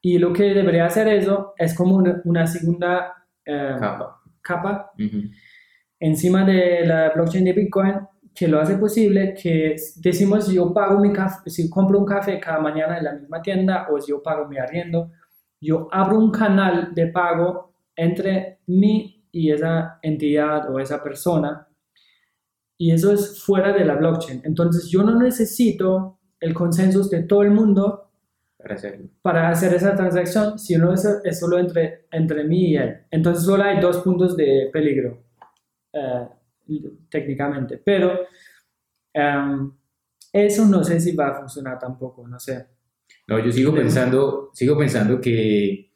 [0.00, 4.19] Y lo que debería hacer eso es como una, una segunda eh, Capa.
[4.42, 4.92] Capa
[5.98, 7.94] encima de la blockchain de Bitcoin
[8.34, 12.60] que lo hace posible que decimos yo pago mi café, si compro un café cada
[12.60, 15.10] mañana en la misma tienda o si yo pago mi arriendo,
[15.60, 21.66] yo abro un canal de pago entre mí y esa entidad o esa persona
[22.78, 24.40] y eso es fuera de la blockchain.
[24.44, 28.09] Entonces yo no necesito el consenso de todo el mundo
[28.62, 29.08] Para hacerlo.
[29.22, 32.98] para hacer esa transacción, sino es, es solo entre, entre mí y él.
[33.10, 35.22] Entonces solo hay dos puntos de peligro,
[35.92, 36.26] eh,
[37.08, 37.80] técnicamente.
[37.84, 38.20] Pero
[39.14, 39.72] em,
[40.32, 42.66] eso no sé si va a funcionar tampoco, no sé.
[43.26, 45.92] No, yo sigo pensando, sigo pensando que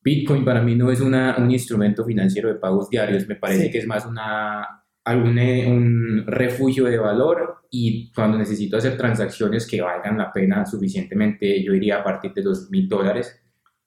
[0.00, 3.70] Bitcoin para mí no es una, un instrumento financiero de pagos diarios, me parece Sí.
[3.70, 9.66] que es más una, algún, eh, un refugio de valor y cuando necesito hacer transacciones
[9.66, 13.38] que valgan la pena suficientemente, yo iría a partir de los mil dólares,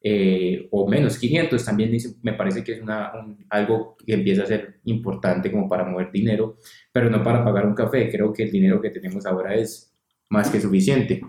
[0.07, 4.43] eh, o menos 500, también dice- me parece que es una, un- algo que empieza
[4.43, 6.57] a ser importante como para mover dinero,
[6.91, 8.09] pero no para pagar un café.
[8.11, 9.91] Creo que el dinero que tenemos ahora es
[10.29, 11.21] más que suficiente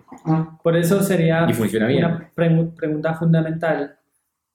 [0.62, 2.04] Por eso sería y funciona bien.
[2.04, 3.98] una pregu- pregunta fundamental.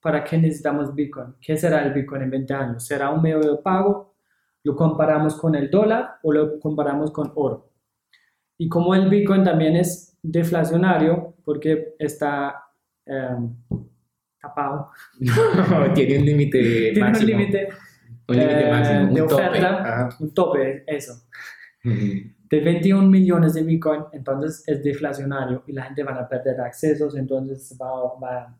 [0.00, 1.34] ¿Para qué necesitamos Bitcoin?
[1.40, 2.84] ¿Qué será el Bitcoin en 20 años?
[2.84, 4.11] ¿Será un medio de pago?
[4.64, 7.72] ¿Lo comparamos con el dólar o lo comparamos con oro?
[8.58, 12.64] Y como el Bitcoin también es deflacionario, porque está
[13.06, 13.56] em,
[14.40, 14.90] tapado,
[15.94, 16.60] Tiene un límite
[16.92, 17.28] tiene un máximo.
[17.28, 17.68] límite
[18.28, 19.34] un límite eh, máximo, un de tope.
[19.34, 20.16] oferta, Ajá.
[20.20, 21.12] un tope, eso,
[21.82, 27.16] de 21 millones de Bitcoin, entonces es deflacionario y la gente va a perder accesos,
[27.16, 28.58] entonces va, va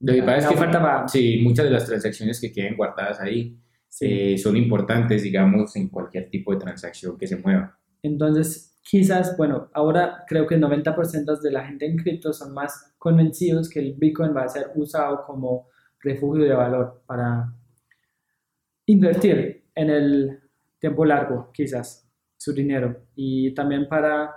[0.00, 3.61] Lo que pasa es que sí, muchas de las transacciones que queden guardadas ahí.
[4.00, 7.78] Eh, son importantes, digamos, en cualquier tipo de transacción que se mueva.
[8.02, 12.94] Entonces, quizás, bueno, ahora creo que el 90% de la gente en cripto son más
[12.98, 15.68] convencidos que el Bitcoin va a ser usado como
[16.00, 17.54] refugio de valor para
[18.86, 20.40] invertir en el
[20.80, 23.06] tiempo largo, quizás, su dinero.
[23.14, 24.34] Y también para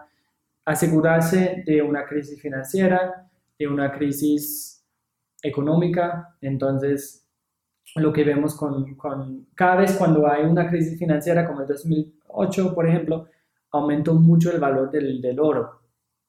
[0.65, 4.85] asegurarse de una crisis financiera, de una crisis
[5.41, 6.37] económica.
[6.41, 7.24] Entonces,
[7.95, 12.75] lo que vemos con, con cada vez cuando hay una crisis financiera como el 2008,
[12.75, 13.27] por ejemplo,
[13.71, 15.81] aumentó mucho el valor del, del oro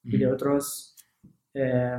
[0.05, 0.95] y de otros,
[1.55, 1.99] eh,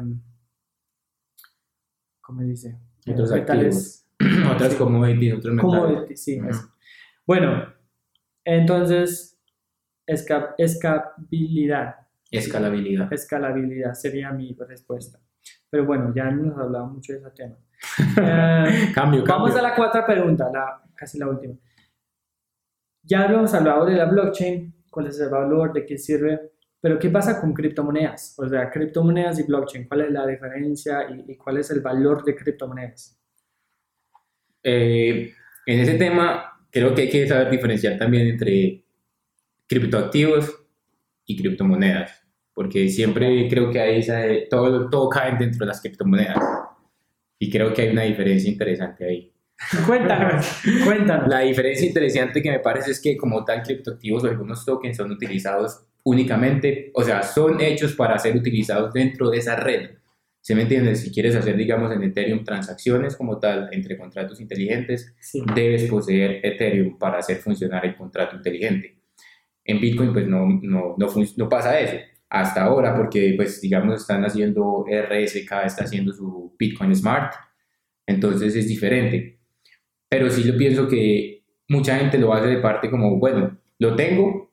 [2.21, 2.77] ¿cómo dice?
[3.11, 4.05] Otros metales.
[4.53, 4.77] Otras Sí.
[4.77, 6.21] commodities, otros metales.
[6.23, 6.71] Sí, eso.
[7.25, 7.71] Bueno,
[8.43, 9.39] entonces,
[10.07, 11.95] esca- escalabilidad,
[12.31, 13.11] Escalabilidad.
[13.13, 15.19] escalabilidad sería mi respuesta.
[15.69, 17.55] Pero bueno, ya hemos hablado mucho de ese tema.
[18.21, 19.57] Eh, Cambio, Vamos cambio.
[19.59, 21.53] a la cuarta pregunta, la, casi la última.
[23.03, 26.51] Ya habíamos hablado de la blockchain, cuál es el valor, de qué sirve,
[26.81, 28.35] pero ¿qué pasa con criptomonedas?
[28.39, 32.23] O sea, criptomonedas y blockchain, ¿cuál es la diferencia y, y cuál es el valor
[32.23, 33.19] de criptomonedas?
[34.63, 35.33] Eh,
[35.65, 38.83] en ese tema, creo que hay que saber diferenciar también entre
[39.67, 40.65] criptoactivos
[41.25, 42.26] y criptomonedas,
[42.57, 46.39] porque siempre creo que hay esa, todo, todo cae dentro de las criptomonedas
[47.37, 49.31] y creo que hay una diferencia interesante ahí.
[49.85, 51.27] Cuéntanos, cuéntanos.
[51.27, 55.11] La diferencia interesante que me parece es que como tal criptoactivos o algunos tokens son
[55.11, 59.91] utilizados únicamente, o sea, son hechos para ser utilizados dentro de esa red.
[60.41, 60.95] ¿Se me entiende?
[60.95, 66.39] Si quieres hacer, digamos, en Ethereum transacciones como tal entre contratos inteligentes, Sí, debes poseer
[66.43, 68.97] Ethereum para hacer funcionar el contrato inteligente.
[69.63, 71.97] En Bitcoin, pues no, no, no, no pasa eso
[72.29, 77.33] hasta ahora, porque, pues, digamos, están haciendo RSK, está haciendo su Bitcoin Smart,
[78.05, 79.39] entonces es diferente.
[80.09, 84.47] Pero sí lo pienso que mucha gente lo hace de parte como, bueno, lo tengo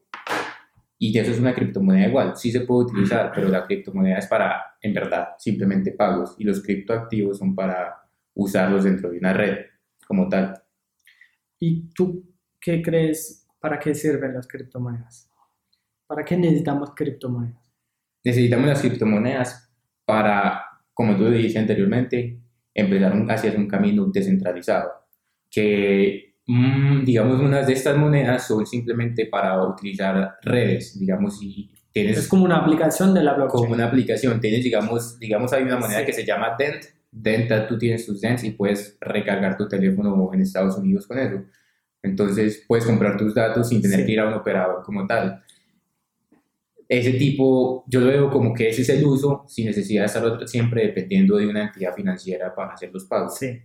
[0.98, 4.76] y eso es una criptomoneda igual, sí se puede utilizar, pero la criptomoneda es para,
[4.80, 7.94] en verdad, simplemente pagos y los criptoactivos son para
[8.34, 9.66] usarlos dentro de una red
[10.06, 10.62] como tal.
[11.58, 12.24] ¿Y tú
[12.60, 15.30] qué crees para qué sirven las criptomonedas?
[16.06, 17.63] ¿Para qué necesitamos criptomonedas?
[18.24, 19.70] Necesitamos las criptomonedas
[20.04, 22.40] para, como tú dijiste anteriormente,
[22.74, 24.90] empezar un- hacia un camino descentralizado.
[25.50, 32.18] Que, mm, digamos, unas de estas monedas son simplemente para utilizar redes, digamos, si tienes
[32.18, 33.62] Es como una aplicación de la blockchain.
[33.62, 36.06] como una aplicación, tienes, digamos, digamos hay una moneda Sí.
[36.06, 36.82] que se llama Dent.
[37.12, 41.44] Dent, tú tienes tus Dents y puedes recargar tu teléfono en Estados Unidos con eso.
[42.02, 44.06] Entonces puedes comprar tus datos sin tener Sí.
[44.06, 45.43] que ir a un operador como tal.
[46.88, 50.49] Ese tipo, yo lo veo como que ese es el uso, sin necesidad de estar
[50.49, 53.37] siempre dependiendo de una entidad financiera para hacer los pagos.
[53.38, 53.59] Sí.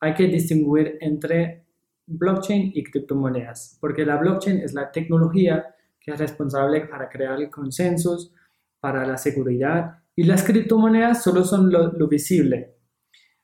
[0.00, 1.64] Hay que distinguir entre
[2.06, 8.32] blockchain y criptomonedas, porque la blockchain es la tecnología que es responsable para crear consensos,
[8.80, 12.74] para la seguridad, y las criptomonedas solo son lo, lo visible,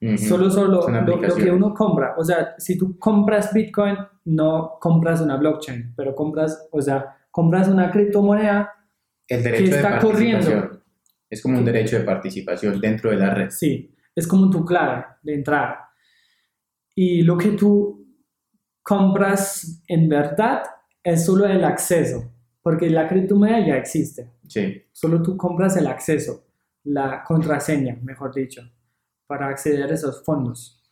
[0.00, 0.16] Ujú.
[0.18, 2.14] solo son lo, lo- lo que uno compra.
[2.16, 7.66] O sea, si tú compras Bitcoin, no compras una blockchain, pero compras, o sea, compras
[7.68, 8.70] una criptomoneda,
[9.32, 10.52] El derecho que de está participación.
[10.52, 10.82] corriendo.
[11.30, 13.50] Es como un derecho de participación dentro de la red.
[13.50, 15.90] Sí, es como tu clave de entrada.
[16.94, 18.06] Y lo que tú
[18.82, 20.62] compras en verdad
[21.02, 24.32] es solo el acceso, porque la criptomoneda ya existe.
[24.46, 24.82] Sí.
[24.92, 26.44] Solo tú compras el acceso,
[26.84, 28.62] la contraseña, mejor dicho,
[29.26, 30.82] para acceder a esos fondos.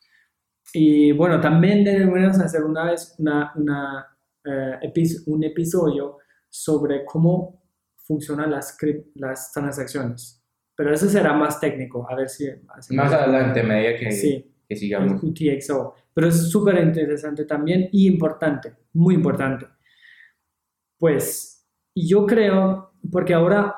[0.72, 4.06] Y bueno, también debemos hacer una vez una, una,
[4.44, 4.92] eh,
[5.26, 6.18] un episodio
[6.48, 7.59] sobre cómo
[8.10, 8.76] funcionan las,
[9.14, 10.44] las transacciones.
[10.76, 12.44] Pero eso será más técnico, a ver si...
[12.90, 15.22] Más adelante, a medida que, Sí, que sigamos.
[15.22, 15.94] UTXO.
[16.12, 19.66] Pero es súper interesante también y importante, muy importante.
[20.98, 23.76] Pues, yo creo, porque ahora,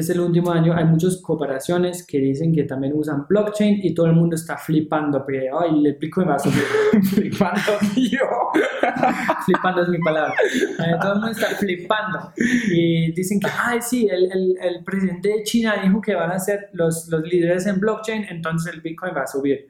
[0.00, 4.06] desde el último año hay muchas cooperaciones que dicen que también usan blockchain y todo
[4.06, 6.62] el mundo está flipando porque, ay, el Bitcoin va a subir.
[7.02, 7.60] flipando
[7.96, 8.50] yo.
[9.44, 10.32] flipando es mi palabra.
[10.32, 15.28] Eh, todo el mundo está flipando y dicen que, ay, sí, el, el, el, presidente
[15.28, 19.14] de China dijo que van a ser los, los líderes en blockchain, entonces el Bitcoin
[19.14, 19.68] va a subir.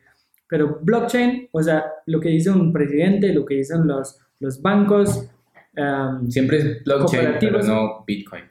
[0.49, 5.27] Pero blockchain, o sea, lo que dice un presidente, lo que dicen los, los bancos,
[5.77, 8.50] um, siempre es blockchain, pero no Bitcoin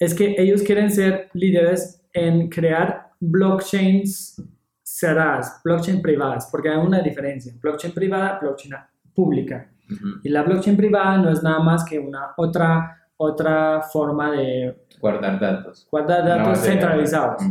[0.00, 4.42] es que ellos quieren ser líderes en crear blockchains
[4.82, 8.74] cerradas, blockchain privadas, porque hay una diferencia, blockchain privada, blockchain
[9.14, 9.70] pública.
[10.22, 15.38] Y la blockchain privada no es nada más que una otra, otra forma de guardar
[15.38, 15.86] datos.
[15.90, 17.42] Guardar datos centralizados.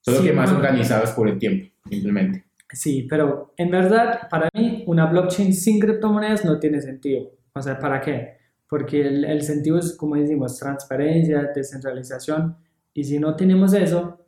[0.00, 2.46] Solo que más organizados por el tiempo, simplemente.
[2.70, 7.32] Sí, pero en verdad, para mí, una blockchain sin criptomonedas no tiene sentido.
[7.52, 8.41] O sea, ¿para qué?
[8.72, 12.56] Porque el, el, sentido es, como decimos, transparencia, descentralización,
[12.94, 14.18] y si no tenemos eso,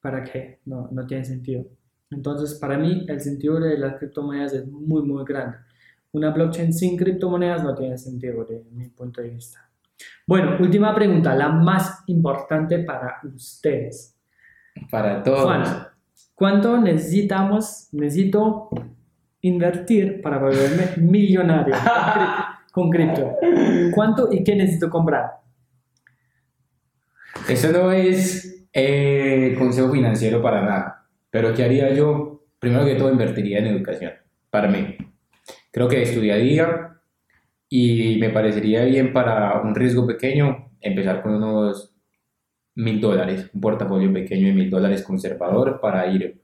[0.00, 0.60] ¿para qué?
[0.64, 1.66] No, no tiene sentido.
[2.10, 5.58] Entonces, para mí, el sentido de las criptomonedas es muy, muy grande.
[6.12, 9.70] Una blockchain sin criptomonedas no tiene sentido de mi punto de vista.
[10.26, 14.18] Bueno, última pregunta, la más importante para ustedes.
[14.90, 15.44] Para todos.
[15.44, 15.62] Juan,
[16.34, 18.70] ¿cuánto necesitamos, necesito
[19.42, 21.74] invertir para volverme millonario?
[22.70, 23.36] con cripto?
[23.94, 25.40] ¿Cuánto y qué necesito comprar?
[27.48, 32.44] Eso no es eh, consejo financiero para nada, pero ¿qué haría yo?
[32.58, 34.12] Primero que todo invertiría en educación,
[34.50, 34.96] para mí.
[35.72, 36.98] Creo que estudiaría
[37.68, 41.94] y me parecería bien para un riesgo pequeño empezar con unos
[42.74, 46.40] mil dólares, un portafolio pequeño de mil dólares conservador para ir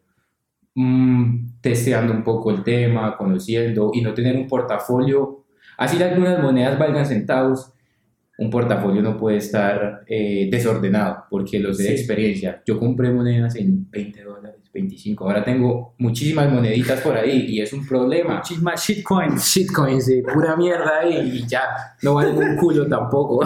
[0.75, 5.46] mm, testeando un poco el tema, conociendo y no tener un portafolio
[5.77, 7.73] Así algunas monedas valgan centavos,
[8.39, 12.63] un portafolio no puede estar eh, desordenado, porque lo sé de experiencia.
[12.67, 15.25] Yo compré monedas en 20 dólares, 25.
[15.25, 18.37] Ahora tengo muchísimas moneditas por ahí y es un problema.
[18.37, 19.43] Muchísimas shitcoins.
[19.43, 21.63] Shitcoins, de pura mierda ahí y ya
[22.03, 23.41] no valen un culo tampoco.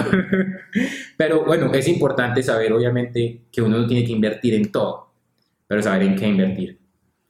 [1.17, 5.13] pero bueno, es importante saber, obviamente, que uno no tiene que invertir en todo,
[5.69, 6.81] pero saber en qué invertir.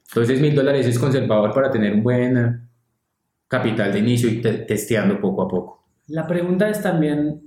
[0.09, 2.70] Entonces, mil dólares es conservador para tener un buen
[3.51, 5.83] capital de inicio y testeando poco a poco.
[6.07, 7.43] La pregunta es también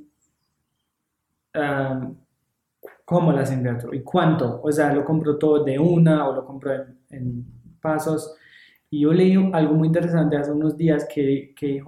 [1.53, 2.11] ah,
[3.05, 4.59] cómo las invierto y cuánto.
[4.61, 6.73] O sea, lo compro todo de una o lo compro
[7.09, 7.45] en,
[7.81, 8.35] pasos.
[8.89, 11.81] Y yo leí algo muy interesante hace unos días que, que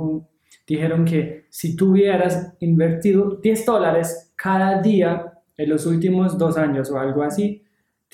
[0.65, 6.89] dijeron que si tú hubieras invertido 10 dólares cada día en los últimos dos años
[6.89, 7.64] o algo así,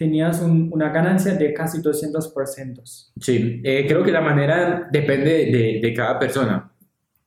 [0.02, 2.82] tenías una ganancia de casi 200%.
[3.20, 6.72] Sí, eh, creo que la manera depende de, cada persona.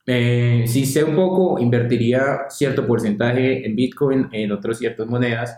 [0.05, 5.57] Eh, si sé un poco, invertiría cierto porcentaje en Bitcoin, en otras ciertas monedas,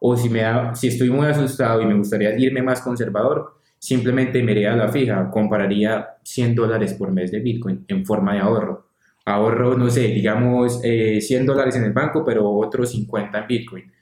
[0.00, 4.42] o si, me da, si estoy muy asustado y me gustaría irme más conservador, simplemente
[4.42, 8.40] me iría a la fija, compararía 100 dólares por mes de Bitcoin en forma de
[8.40, 8.88] ahorro.
[9.26, 13.93] Ahorro, no sé, digamos 100 eh, dólares en el banco, pero otros 50 en Bitcoin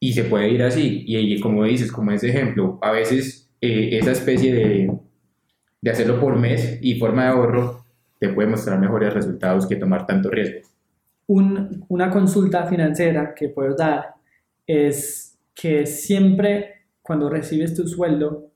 [0.00, 1.04] y se puede ir así.
[1.06, 4.92] Y, como dices, como ese ejemplo, a veces eh, esa especie de,
[5.80, 7.84] de, hacerlo por mes y forma de ahorro
[8.18, 10.68] te puede mostrar mejores resultados que tomar tanto riesgo.
[11.26, 14.14] Un, una consulta financiera que puedo dar
[14.66, 16.78] es que siempre
[17.08, 18.52] cuando recibes tu sueldo,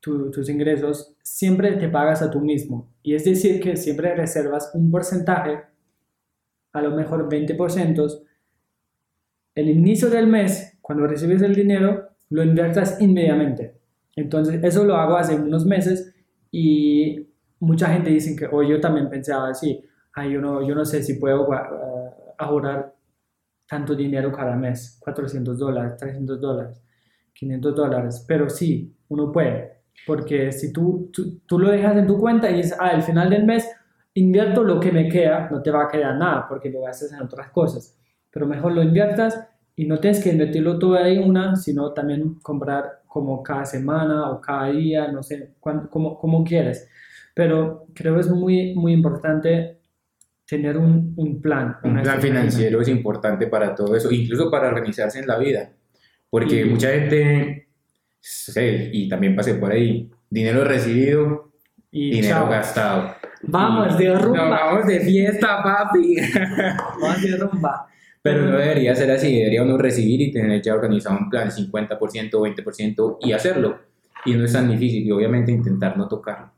[0.00, 2.88] tus ingresos, siempre te pagas a tú mismo.
[3.02, 5.60] Y es decir, que siempre reservas un porcentaje,
[6.72, 8.22] a lo mejor 20%,
[9.54, 13.74] el inicio del mes, cuando recibes el dinero, lo inviertas inmediatamente.
[14.16, 16.14] Entonces, eso lo hago hace unos meses
[16.50, 17.28] y
[17.60, 19.82] mucha gente dice que, o yo también pensaba así,
[20.14, 21.54] ay, yo no, yo no sé si puedo uh,
[22.38, 22.94] ahorrar
[23.66, 26.82] tanto dinero cada mes, 400 dólares, 300 dólares,
[27.32, 32.18] 500 dólares, pero sí, uno puede, porque si tú, tú, tú, lo dejas en tu
[32.18, 33.66] cuenta y dices, ah, al final del mes
[34.14, 37.22] invierto lo que me queda, no te va a quedar nada porque lo gastas en
[37.22, 38.01] otras cosas
[38.32, 43.02] pero mejor lo inviertas y no tienes que invertirlo todo ahí una, sino también comprar
[43.06, 46.88] como cada semana o cada día, no sé, como, como quieres.
[47.34, 49.78] Pero creo que es muy, muy importante
[50.46, 51.76] tener un, un plan.
[51.82, 55.70] Un plan financiero es importante para todo eso, incluso para organizarse en la vida.
[56.28, 57.68] Porque mucha gente,
[58.20, 61.52] sé, y también pasé por ahí, dinero recibido
[61.90, 63.14] y dinero gastado.
[63.42, 64.48] Vamos de rumba.
[64.48, 66.16] vamos de fiesta, papi.
[67.00, 67.86] vamos de rumba.
[68.22, 72.30] Pero no debería ser así, debería uno recibir y tener ya organizado un plan 50%,
[72.30, 73.78] 20% y hacerlo.
[74.24, 76.52] Y no es tan difícil y obviamente intentar no tocarlo.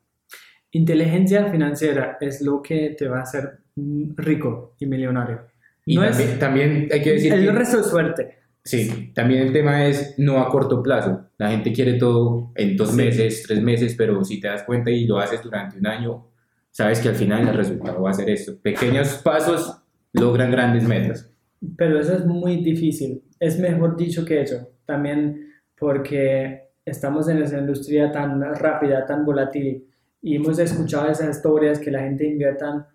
[0.72, 5.40] Inteligencia financiera es lo que te va a hacer rico y millonario.
[5.86, 8.38] Y No es- también, también hay que decir El que, resto es suerte.
[8.62, 11.26] sí, también el tema es no a corto plazo.
[11.38, 12.96] La gente quiere todo en dos Sí.
[12.96, 16.26] meses, tres meses, pero si te das cuenta y lo haces durante un año,
[16.70, 18.54] sabes que al final el resultado va a ser esto.
[18.60, 19.78] Pequeños pasos
[20.12, 21.30] logran grandes metas.
[21.76, 23.22] Pero eso es muy difícil.
[23.40, 24.68] Es mejor dicho que hecho.
[24.84, 29.86] También porque estamos en esa industria tan rápida, tan volátil.
[30.22, 32.86] Y hemos escuchado esas historias que la gente inviertan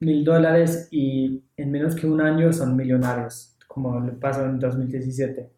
[0.00, 5.50] mil dólares y en menos que un año son millonarios, como le pasó en 2017.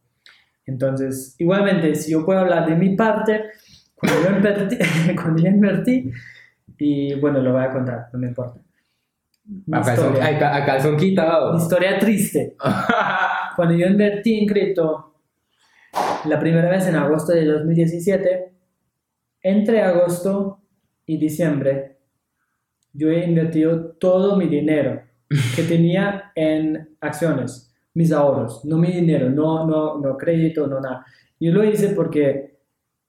[0.66, 3.50] Entonces, igualmente, si yo puedo hablar de mi parte,
[3.94, 4.78] cuando yo invertí,
[5.16, 6.10] cuando yo invertí
[6.78, 8.60] y bueno, lo voy a contar, no me importa.
[9.72, 10.48] A calzón, historia.
[10.48, 11.56] a a calzón quitado.
[11.56, 12.56] historia triste.
[13.56, 15.14] Cuando yo invertí en cripto,
[16.26, 18.52] la primera vez en agosto de 2017,
[19.42, 20.60] entre agosto
[21.04, 21.98] y diciembre,
[22.92, 25.02] yo he invertido todo mi dinero
[25.56, 31.04] que tenía en acciones, mis ahorros, no mi dinero, no, no, no crédito, no nada.
[31.40, 32.58] Yo lo hice porque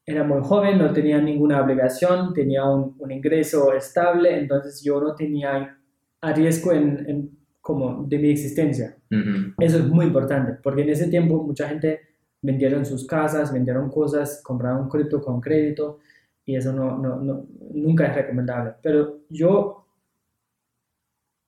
[0.06, 5.14] era muy joven, no tenía ninguna obligación, tenía un, un ingreso estable, entonces yo no
[5.16, 5.78] tenía
[6.24, 7.30] a riesgo en, en-
[7.61, 8.97] como de mi existencia.
[9.09, 9.53] Ujú.
[9.59, 12.01] Eso es muy importante, porque en ese tiempo mucha gente
[12.41, 15.99] vendieron sus casas, vendieron cosas, compraron cripto con crédito
[16.45, 18.74] y eso no, no, no- nunca es recomendable.
[18.82, 19.86] Pero yo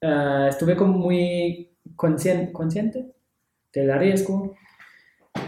[0.02, 3.14] eh, estuve como muy consciente, consciente
[3.74, 4.56] del riesgo,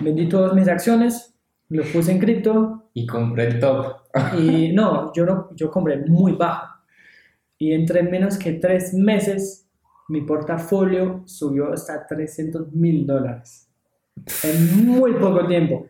[0.01, 1.33] vendí todas mis acciones,
[1.69, 3.95] lo puse en cripto Y compré el top.
[4.37, 6.76] y no, yo no, yo compré muy bajo.
[7.57, 9.67] Y entre menos que tres meses,
[10.09, 13.69] mi portafolio subió hasta 300 mil dólares.
[14.43, 15.87] En muy poco tiempo.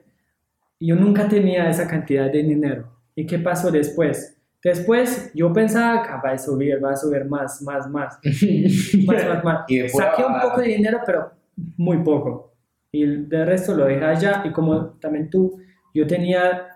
[0.79, 2.91] Yo nunca tenía esa cantidad de dinero.
[3.15, 4.37] ¿Y qué pasó después?
[4.63, 8.19] Después yo pensaba que va a subir, va a subir más, más, más.
[9.05, 9.65] más, más, más.
[9.67, 11.31] Y Saqué un poco de dinero, pero
[11.77, 12.53] muy poco.
[12.91, 14.43] Y de resto lo dejé allá.
[14.45, 15.59] Y como también tú,
[15.93, 16.67] yo tenía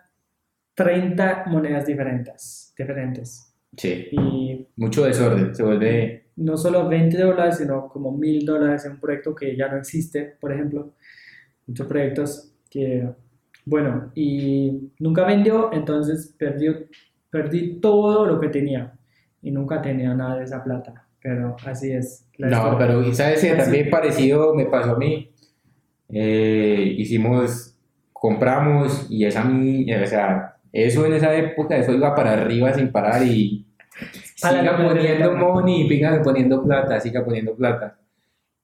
[0.76, 2.74] 30 monedas diferentes.
[2.78, 3.51] diferentes.
[3.78, 5.56] Sí, Y mucho desorden.
[5.56, 6.26] Se vuelve.
[6.36, 10.36] no solo 20 dólares, sino como 1000 dólares en un proyecto que ya no existe,
[10.40, 10.94] por ejemplo.
[11.68, 13.08] Muchos proyectos que,
[13.66, 16.76] bueno, y nunca vendió, entonces perdió,
[17.30, 18.94] perdí todo lo que tenía.
[19.42, 21.08] Y nunca tenía nada de esa plata.
[21.22, 22.28] Pero así es.
[22.38, 22.78] la No, historia.
[22.80, 23.52] pero ¿y ¿sabes qué?
[23.52, 23.58] Así.
[23.64, 25.32] También parecido me pasó a mí.
[26.10, 27.76] Eh, hicimos,
[28.12, 33.22] compramos y esa o sea, eso en esa época, eso iba para arriba sin parar
[33.24, 33.66] y
[34.42, 37.98] Para siga poniendo money, siga poniendo plata, siga poniendo plata.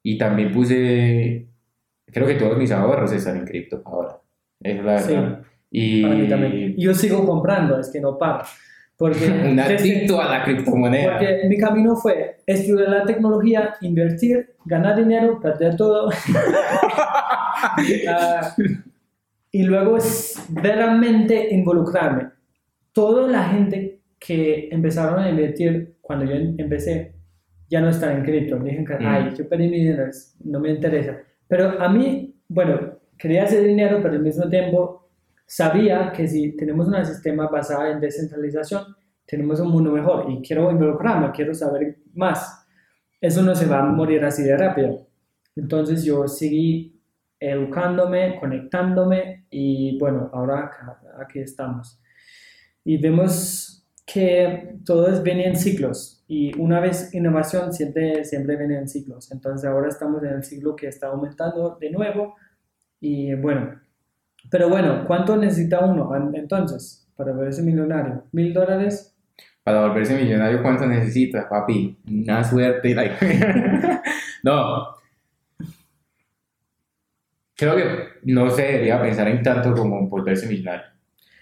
[0.03, 1.47] Y también puse,
[2.05, 4.17] creo que todos mis ahorros están en cripto ahora.
[4.61, 5.13] Es la Sí.
[5.13, 5.39] verdad.
[5.69, 6.75] Y Para mí también.
[6.77, 8.43] Yo sigo comprando, es que no paro.
[8.97, 11.11] Porque, un adicto a la criptomoneda.
[11.17, 16.09] porque mi camino fue estudiar la tecnología, invertir, ganar dinero, perder todo.
[18.07, 18.55] Ah,
[19.51, 22.29] y luego es verdaderamente involucrarme.
[22.93, 27.13] Toda la gente que empezaron a invertir cuando yo em- empecé
[27.69, 28.57] ya no están en cripto.
[28.59, 29.05] Dicen que, Mm.
[29.07, 30.05] ay, yo perdí mi dinero,
[30.43, 31.17] no me interesa.
[31.47, 35.09] Pero a mí, bueno, quería hacer dinero, pero al mismo tiempo
[35.45, 38.83] sabía que si tenemos un sistema basado en descentralización,
[39.25, 42.65] tenemos un mundo mejor y quiero involucrarme, quiero saber más.
[43.19, 45.07] Eso no se va a morir así de rápido.
[45.55, 46.96] Entonces yo seguí
[47.39, 51.99] educándome, conectándome y bueno, ahora acá- aquí estamos.
[52.83, 58.87] Y vemos que todo viene en ciclos y una vez innovación siempre, siempre viene en
[58.87, 59.31] ciclos.
[59.31, 62.35] Entonces ahora estamos en el ciclo que está aumentando de nuevo
[63.01, 63.79] y bueno,
[64.49, 68.23] pero bueno, ¿cuánto necesita uno entonces para verse millonario?
[68.31, 69.13] ¿Mil dólares?
[69.63, 71.99] Para volverse millonario, ¿cuánto necesitas, papi?
[72.09, 72.95] Una suerte.
[72.95, 73.15] like.
[74.43, 74.96] no.
[77.57, 77.83] Creo que
[78.23, 80.85] no se debería pensar en tanto como volverse millonario,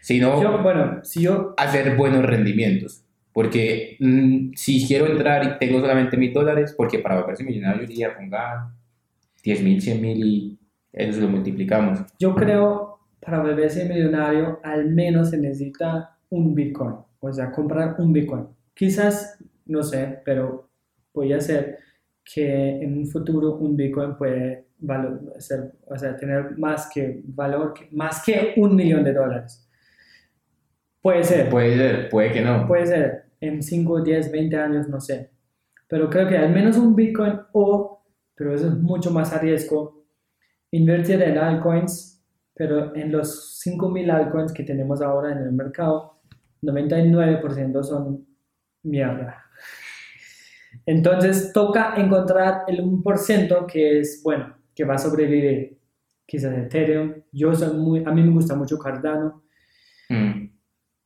[0.01, 3.05] sino Yo, bueno, si yo hacer buenos rendimientos.
[3.33, 7.87] Porque mm, si quiero entrar y tengo solamente mil dólares, porque para volverse millonario yo
[7.87, 8.73] diría ponga
[9.43, 10.59] 10 mil, 100 mil y
[10.93, 11.99] eso lo multiplicamos.
[12.17, 18.13] Yo creo para volverse millonario al menos se necesita un Bitcoin, o sea, comprar un
[18.13, 18.47] Bitcoin.
[18.73, 20.69] Quizás, no sé, pero
[21.11, 21.79] puede ser
[22.23, 27.73] que en un futuro un Bitcoin puede valo- ser, o sea, tener más que valor,
[27.91, 29.67] más que un millón de dólares.
[31.01, 32.65] Puede ser, Puede ser, puede que no.
[32.67, 35.29] puede ser en 5, 10, 20 años, no sé.
[35.87, 38.03] Pero creo que al menos un Bitcoin o,
[38.33, 40.03] pero eso es mucho más a riesgo,
[40.71, 42.23] invertir en altcoins,
[42.55, 46.19] pero en los 5.000 altcoins que tenemos ahora en el mercado,
[46.63, 48.25] 99% son
[48.81, 49.43] mierda.
[50.85, 55.79] Entonces toca encontrar el 1% que es, bueno, que va a sobrevivir.
[56.25, 57.13] Quizás Ethereum.
[57.31, 59.43] Yo soy muy, a mí me gusta mucho Cardano.
[60.09, 60.49] Mm.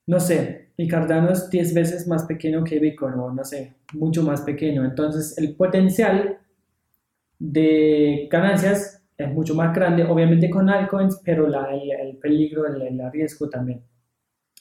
[0.07, 4.23] No sé, y Cardano es 10 veces más pequeño que Bitcoin, o no sé, mucho
[4.23, 4.85] más pequeño.
[4.85, 6.39] Entonces el potencial
[7.37, 12.81] de ganancias es mucho más grande, obviamente con altcoins, pero la, el, el peligro, el,
[12.81, 13.83] el riesgo también.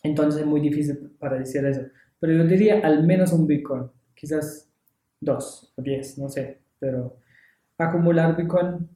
[0.02, 1.82] Entonces es muy difícil para decir eso.
[2.18, 3.84] Pero yo diría al menos un Bitcoin,
[4.14, 4.68] quizás
[5.20, 6.62] dos o diez, no sé.
[6.78, 7.16] Pero
[7.78, 8.88] acumular Bitcoin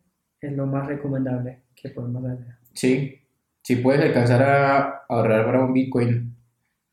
[0.42, 2.54] es lo más recomendable que podemos hacer.
[2.72, 3.20] Sí,
[3.62, 6.34] si puedes alcanzar a ahorrar para un Bitcoin,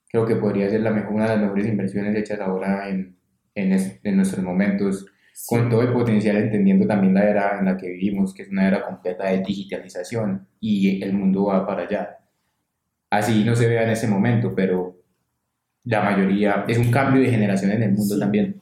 [0.07, 3.17] creo que podría ser la mejor, una de las mejores inversiones hechas ahora en,
[3.55, 5.05] en, es- en nuestros momentos,
[5.47, 8.67] con todo el potencial, entendiendo también la era en la que vivimos, que es una
[8.67, 12.17] era completa de digitalización y el mundo va para allá.
[13.09, 14.97] Así no se vea en ese momento, pero
[15.85, 18.19] la mayoría es un cambio de generación en el mundo Sí.
[18.19, 18.61] también.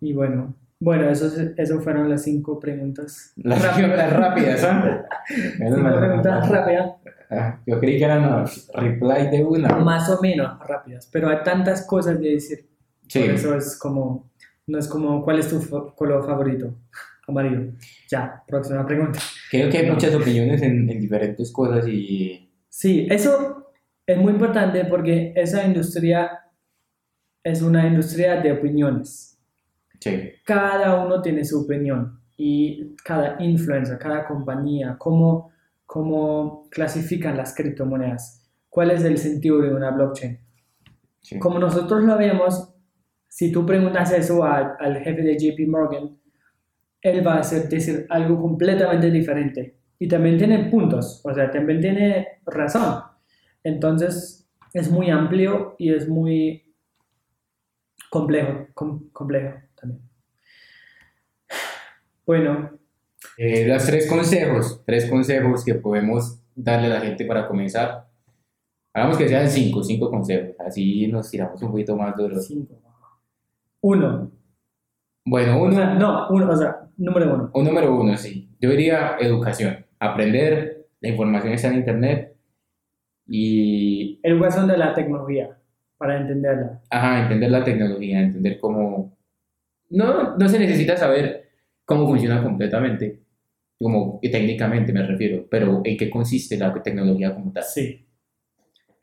[0.00, 3.32] Y bueno, bueno, eso, eso fueron las cinco preguntas.
[3.36, 3.76] Las Rápidas.
[3.76, 5.04] preguntas rápidas, ¿ah?
[5.58, 6.90] Menos Cinco preguntas rápidas,
[7.32, 9.76] Ah, Yo creí que eran los reply de una.
[9.76, 12.68] más o menos rápidas, pero hay tantas cosas de decir.
[13.06, 13.20] Sí.
[13.20, 14.30] Por eso es como,
[14.66, 16.74] no es como, ¿cuál es tu color favorito?
[17.28, 17.72] Amarillo.
[18.10, 19.20] Ya, próxima pregunta.
[19.50, 23.72] Creo que hay muchas opiniones en, en diferentes cosas y Sí, eso
[24.06, 26.30] es muy importante porque esa industria
[27.44, 29.29] es una industria de opiniones.
[30.00, 35.52] Sí, Cada uno tiene su opinión y cada influencer, cada compañía, cómo,
[35.86, 40.38] cómo clasifican las criptomonedas, cuál es el sentido de una blockchain.
[41.20, 41.38] sí.
[41.38, 42.72] Como nosotros lo vemos,
[43.28, 46.18] si tú preguntas eso a- al jefe de JP Morgan,
[47.02, 49.76] él va a hacer decir algo completamente diferente.
[49.98, 53.02] Y también tiene puntos, o sea, también tiene razón.
[53.62, 56.74] Entonces, es muy amplio y es muy
[58.10, 60.00] complejo, com- complejo también.
[62.26, 62.70] Bueno,
[63.36, 68.06] Eh, los tres consejos, tres consejos que podemos darle a la gente para comenzar.
[68.92, 72.38] Hagamos que sean cinco, cinco consejos, así nos tiramos un poquito más duro.
[72.40, 72.74] cinco.
[73.82, 74.30] Uno.
[75.24, 77.50] Bueno, O sea, uno, no, uno, o sea, número uno.
[77.54, 78.48] un número uno, sí.
[78.60, 82.36] Yo diría educación, aprender, la información está en internet
[83.26, 85.56] y Educación de la tecnología,
[85.98, 86.80] para entenderla.
[86.90, 89.16] Ajá, entender la tecnología, entender cómo...
[89.90, 91.48] No, no se necesita saber
[91.84, 93.20] cómo funciona completamente,
[93.78, 97.64] como técnicamente me refiero, pero en qué consiste la tecnología como tal.
[97.64, 98.06] Sí.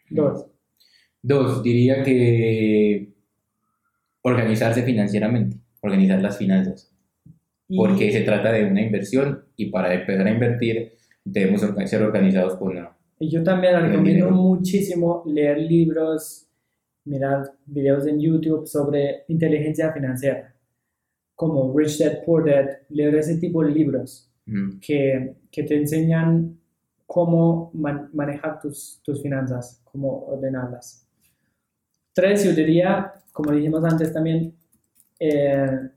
[0.09, 0.45] Dos.
[1.21, 3.09] Dos, diría que
[4.21, 6.93] organizarse financieramente, organizar las finanzas,
[7.67, 10.93] Y- porque se trata de una inversión y para empezar a invertir
[11.25, 12.95] debemos ser organizados con una...
[13.19, 16.47] Y yo también recomiendo muchísimo leer libros,
[17.03, 20.53] mirar videos en YouTube sobre inteligencia financiera,
[21.38, 26.57] como Rich Dad Poor Dad, leer ese tipo de libros Mm, que, que te enseñan
[27.05, 31.05] cómo man- manejar tus, tus finanzas, cómo ordenarlas.
[32.13, 34.55] Tres, yo diría, como dijimos antes también,
[35.19, 35.89] eh,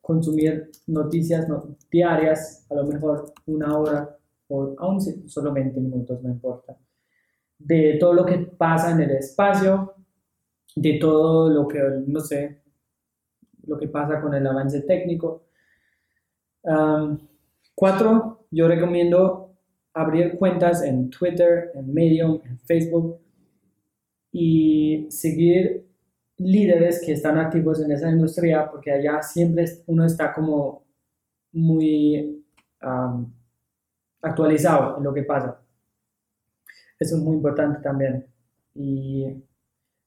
[0.00, 4.16] consumir noticias no- diarias, a lo mejor una hora
[4.48, 6.76] o aún solo 20 minutos, no importa,
[7.58, 9.94] de todo lo que pasa en el espacio,
[10.74, 12.59] de todo lo que, no sé,
[13.70, 15.44] lo que pasa con el avance técnico.
[17.74, 19.54] Cuatro, yo recomiendo
[19.94, 23.18] abrir cuentas en Twitter, en Medium, en Facebook
[24.32, 25.86] y seguir
[26.36, 30.84] líderes que están activos en esa industria porque allá siempre uno está como
[31.52, 32.44] muy
[34.22, 35.60] actualizado en lo que pasa.
[36.98, 38.26] Eso es muy importante también.
[38.74, 39.26] Y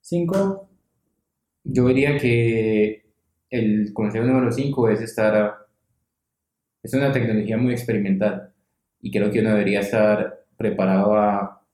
[0.02, 0.70] cinco,
[1.64, 3.03] Yo diría que
[3.58, 5.36] el consejo número 5 es estar...
[5.36, 5.58] a-
[6.82, 8.52] es una tecnología muy experimental
[9.02, 11.66] y creo que uno debería estar preparado a,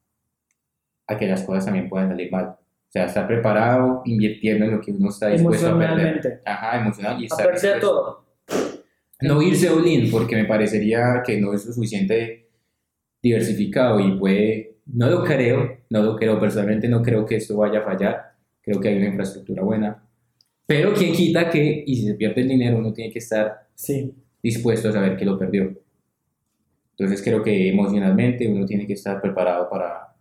[1.07, 2.45] a que las cosas también puedan salir mal.
[2.45, 6.41] O sea, estar preparado, invirtiendo en lo que uno está dispuesto a perder.
[6.45, 7.87] Ajá, emocional y a estar perder dispuesto.
[7.87, 8.25] todo.
[9.21, 12.49] No irse all in porque me parecería que no es lo suficiente
[13.21, 17.79] diversificado y puede, no lo creo, no lo creo, personalmente no creo que esto vaya
[17.79, 20.03] a fallar, creo que hay una infraestructura buena,
[20.69, 24.15] pero quien quita que, y si se pierde el dinero, uno tiene que estar Sí,
[24.43, 25.75] dispuesto a saber que lo perdió.
[26.95, 30.15] Entonces creo que emocionalmente uno tiene que estar preparado para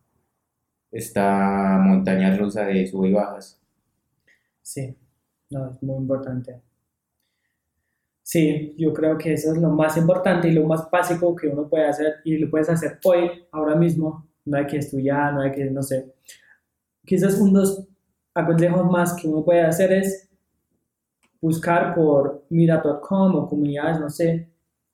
[0.90, 3.58] esta montaña rusa de sub y bajas.
[4.62, 4.96] sí,
[5.50, 6.62] no, es muy importante.
[8.22, 11.66] Sí, yo creo que eso es lo más importante y lo más básico que uno
[11.68, 14.26] puede hacer y lo puedes hacer hoy, ahora mismo.
[14.44, 16.12] No hay que estudiar, no hay que, no sé.
[17.06, 17.86] Quizás un dos
[18.34, 20.27] consejos más que uno puede hacer es
[21.40, 24.48] buscar por meetup.com o comunidades, no sé,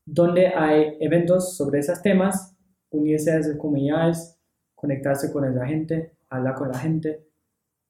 [0.07, 2.55] donde hay eventos sobre esos temas,
[2.90, 4.38] unirse a esas comunidades,
[4.74, 7.24] conectarse con esa gente, hablar con la gente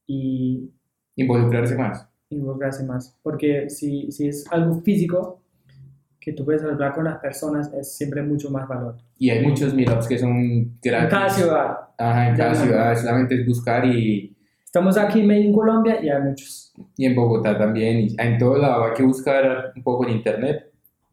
[0.07, 0.71] y
[1.17, 2.09] Involucrarse más.
[2.31, 3.17] involucrarse más.
[3.23, 5.41] Porque si, si es algo físico,
[6.21, 8.97] que tú puedes hablar con las personas, es siempre mucho más valor.
[9.19, 11.11] Y hay muchos meetups que son En gratis.
[11.11, 11.77] cada ciudad.
[11.99, 12.97] Ajá, en cada ciudad.
[12.97, 14.34] Solamente es buscar y,
[14.75, 16.73] Estamos aquí en Medellín, Colombia, y hay muchos.
[16.97, 18.09] y en Bogotá también.
[18.09, 20.69] Y en todo lado hay que buscar un poco en internet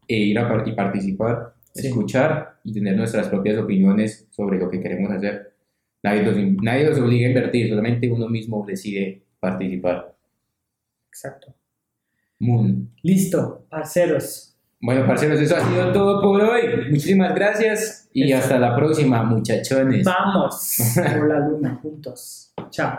[0.08, 1.86] e ir a par- y participar, Sí.
[1.86, 5.52] escuchar y tener nuestras propias opiniones sobre lo que queremos hacer.
[6.02, 10.12] Nadie los, nadie los obliga a invertir, solamente uno mismo decide participar.
[11.08, 11.54] Exacto.
[12.40, 12.90] Moon.
[13.04, 14.56] Listo, parceros.
[14.80, 16.62] Bueno, parceros, eso ha sido todo por hoy.
[16.90, 20.04] Muchísimas gracias y hasta la próxima, muchachones.
[20.04, 20.78] Vamos
[21.16, 22.52] por la luna juntos.
[22.70, 22.98] Chao.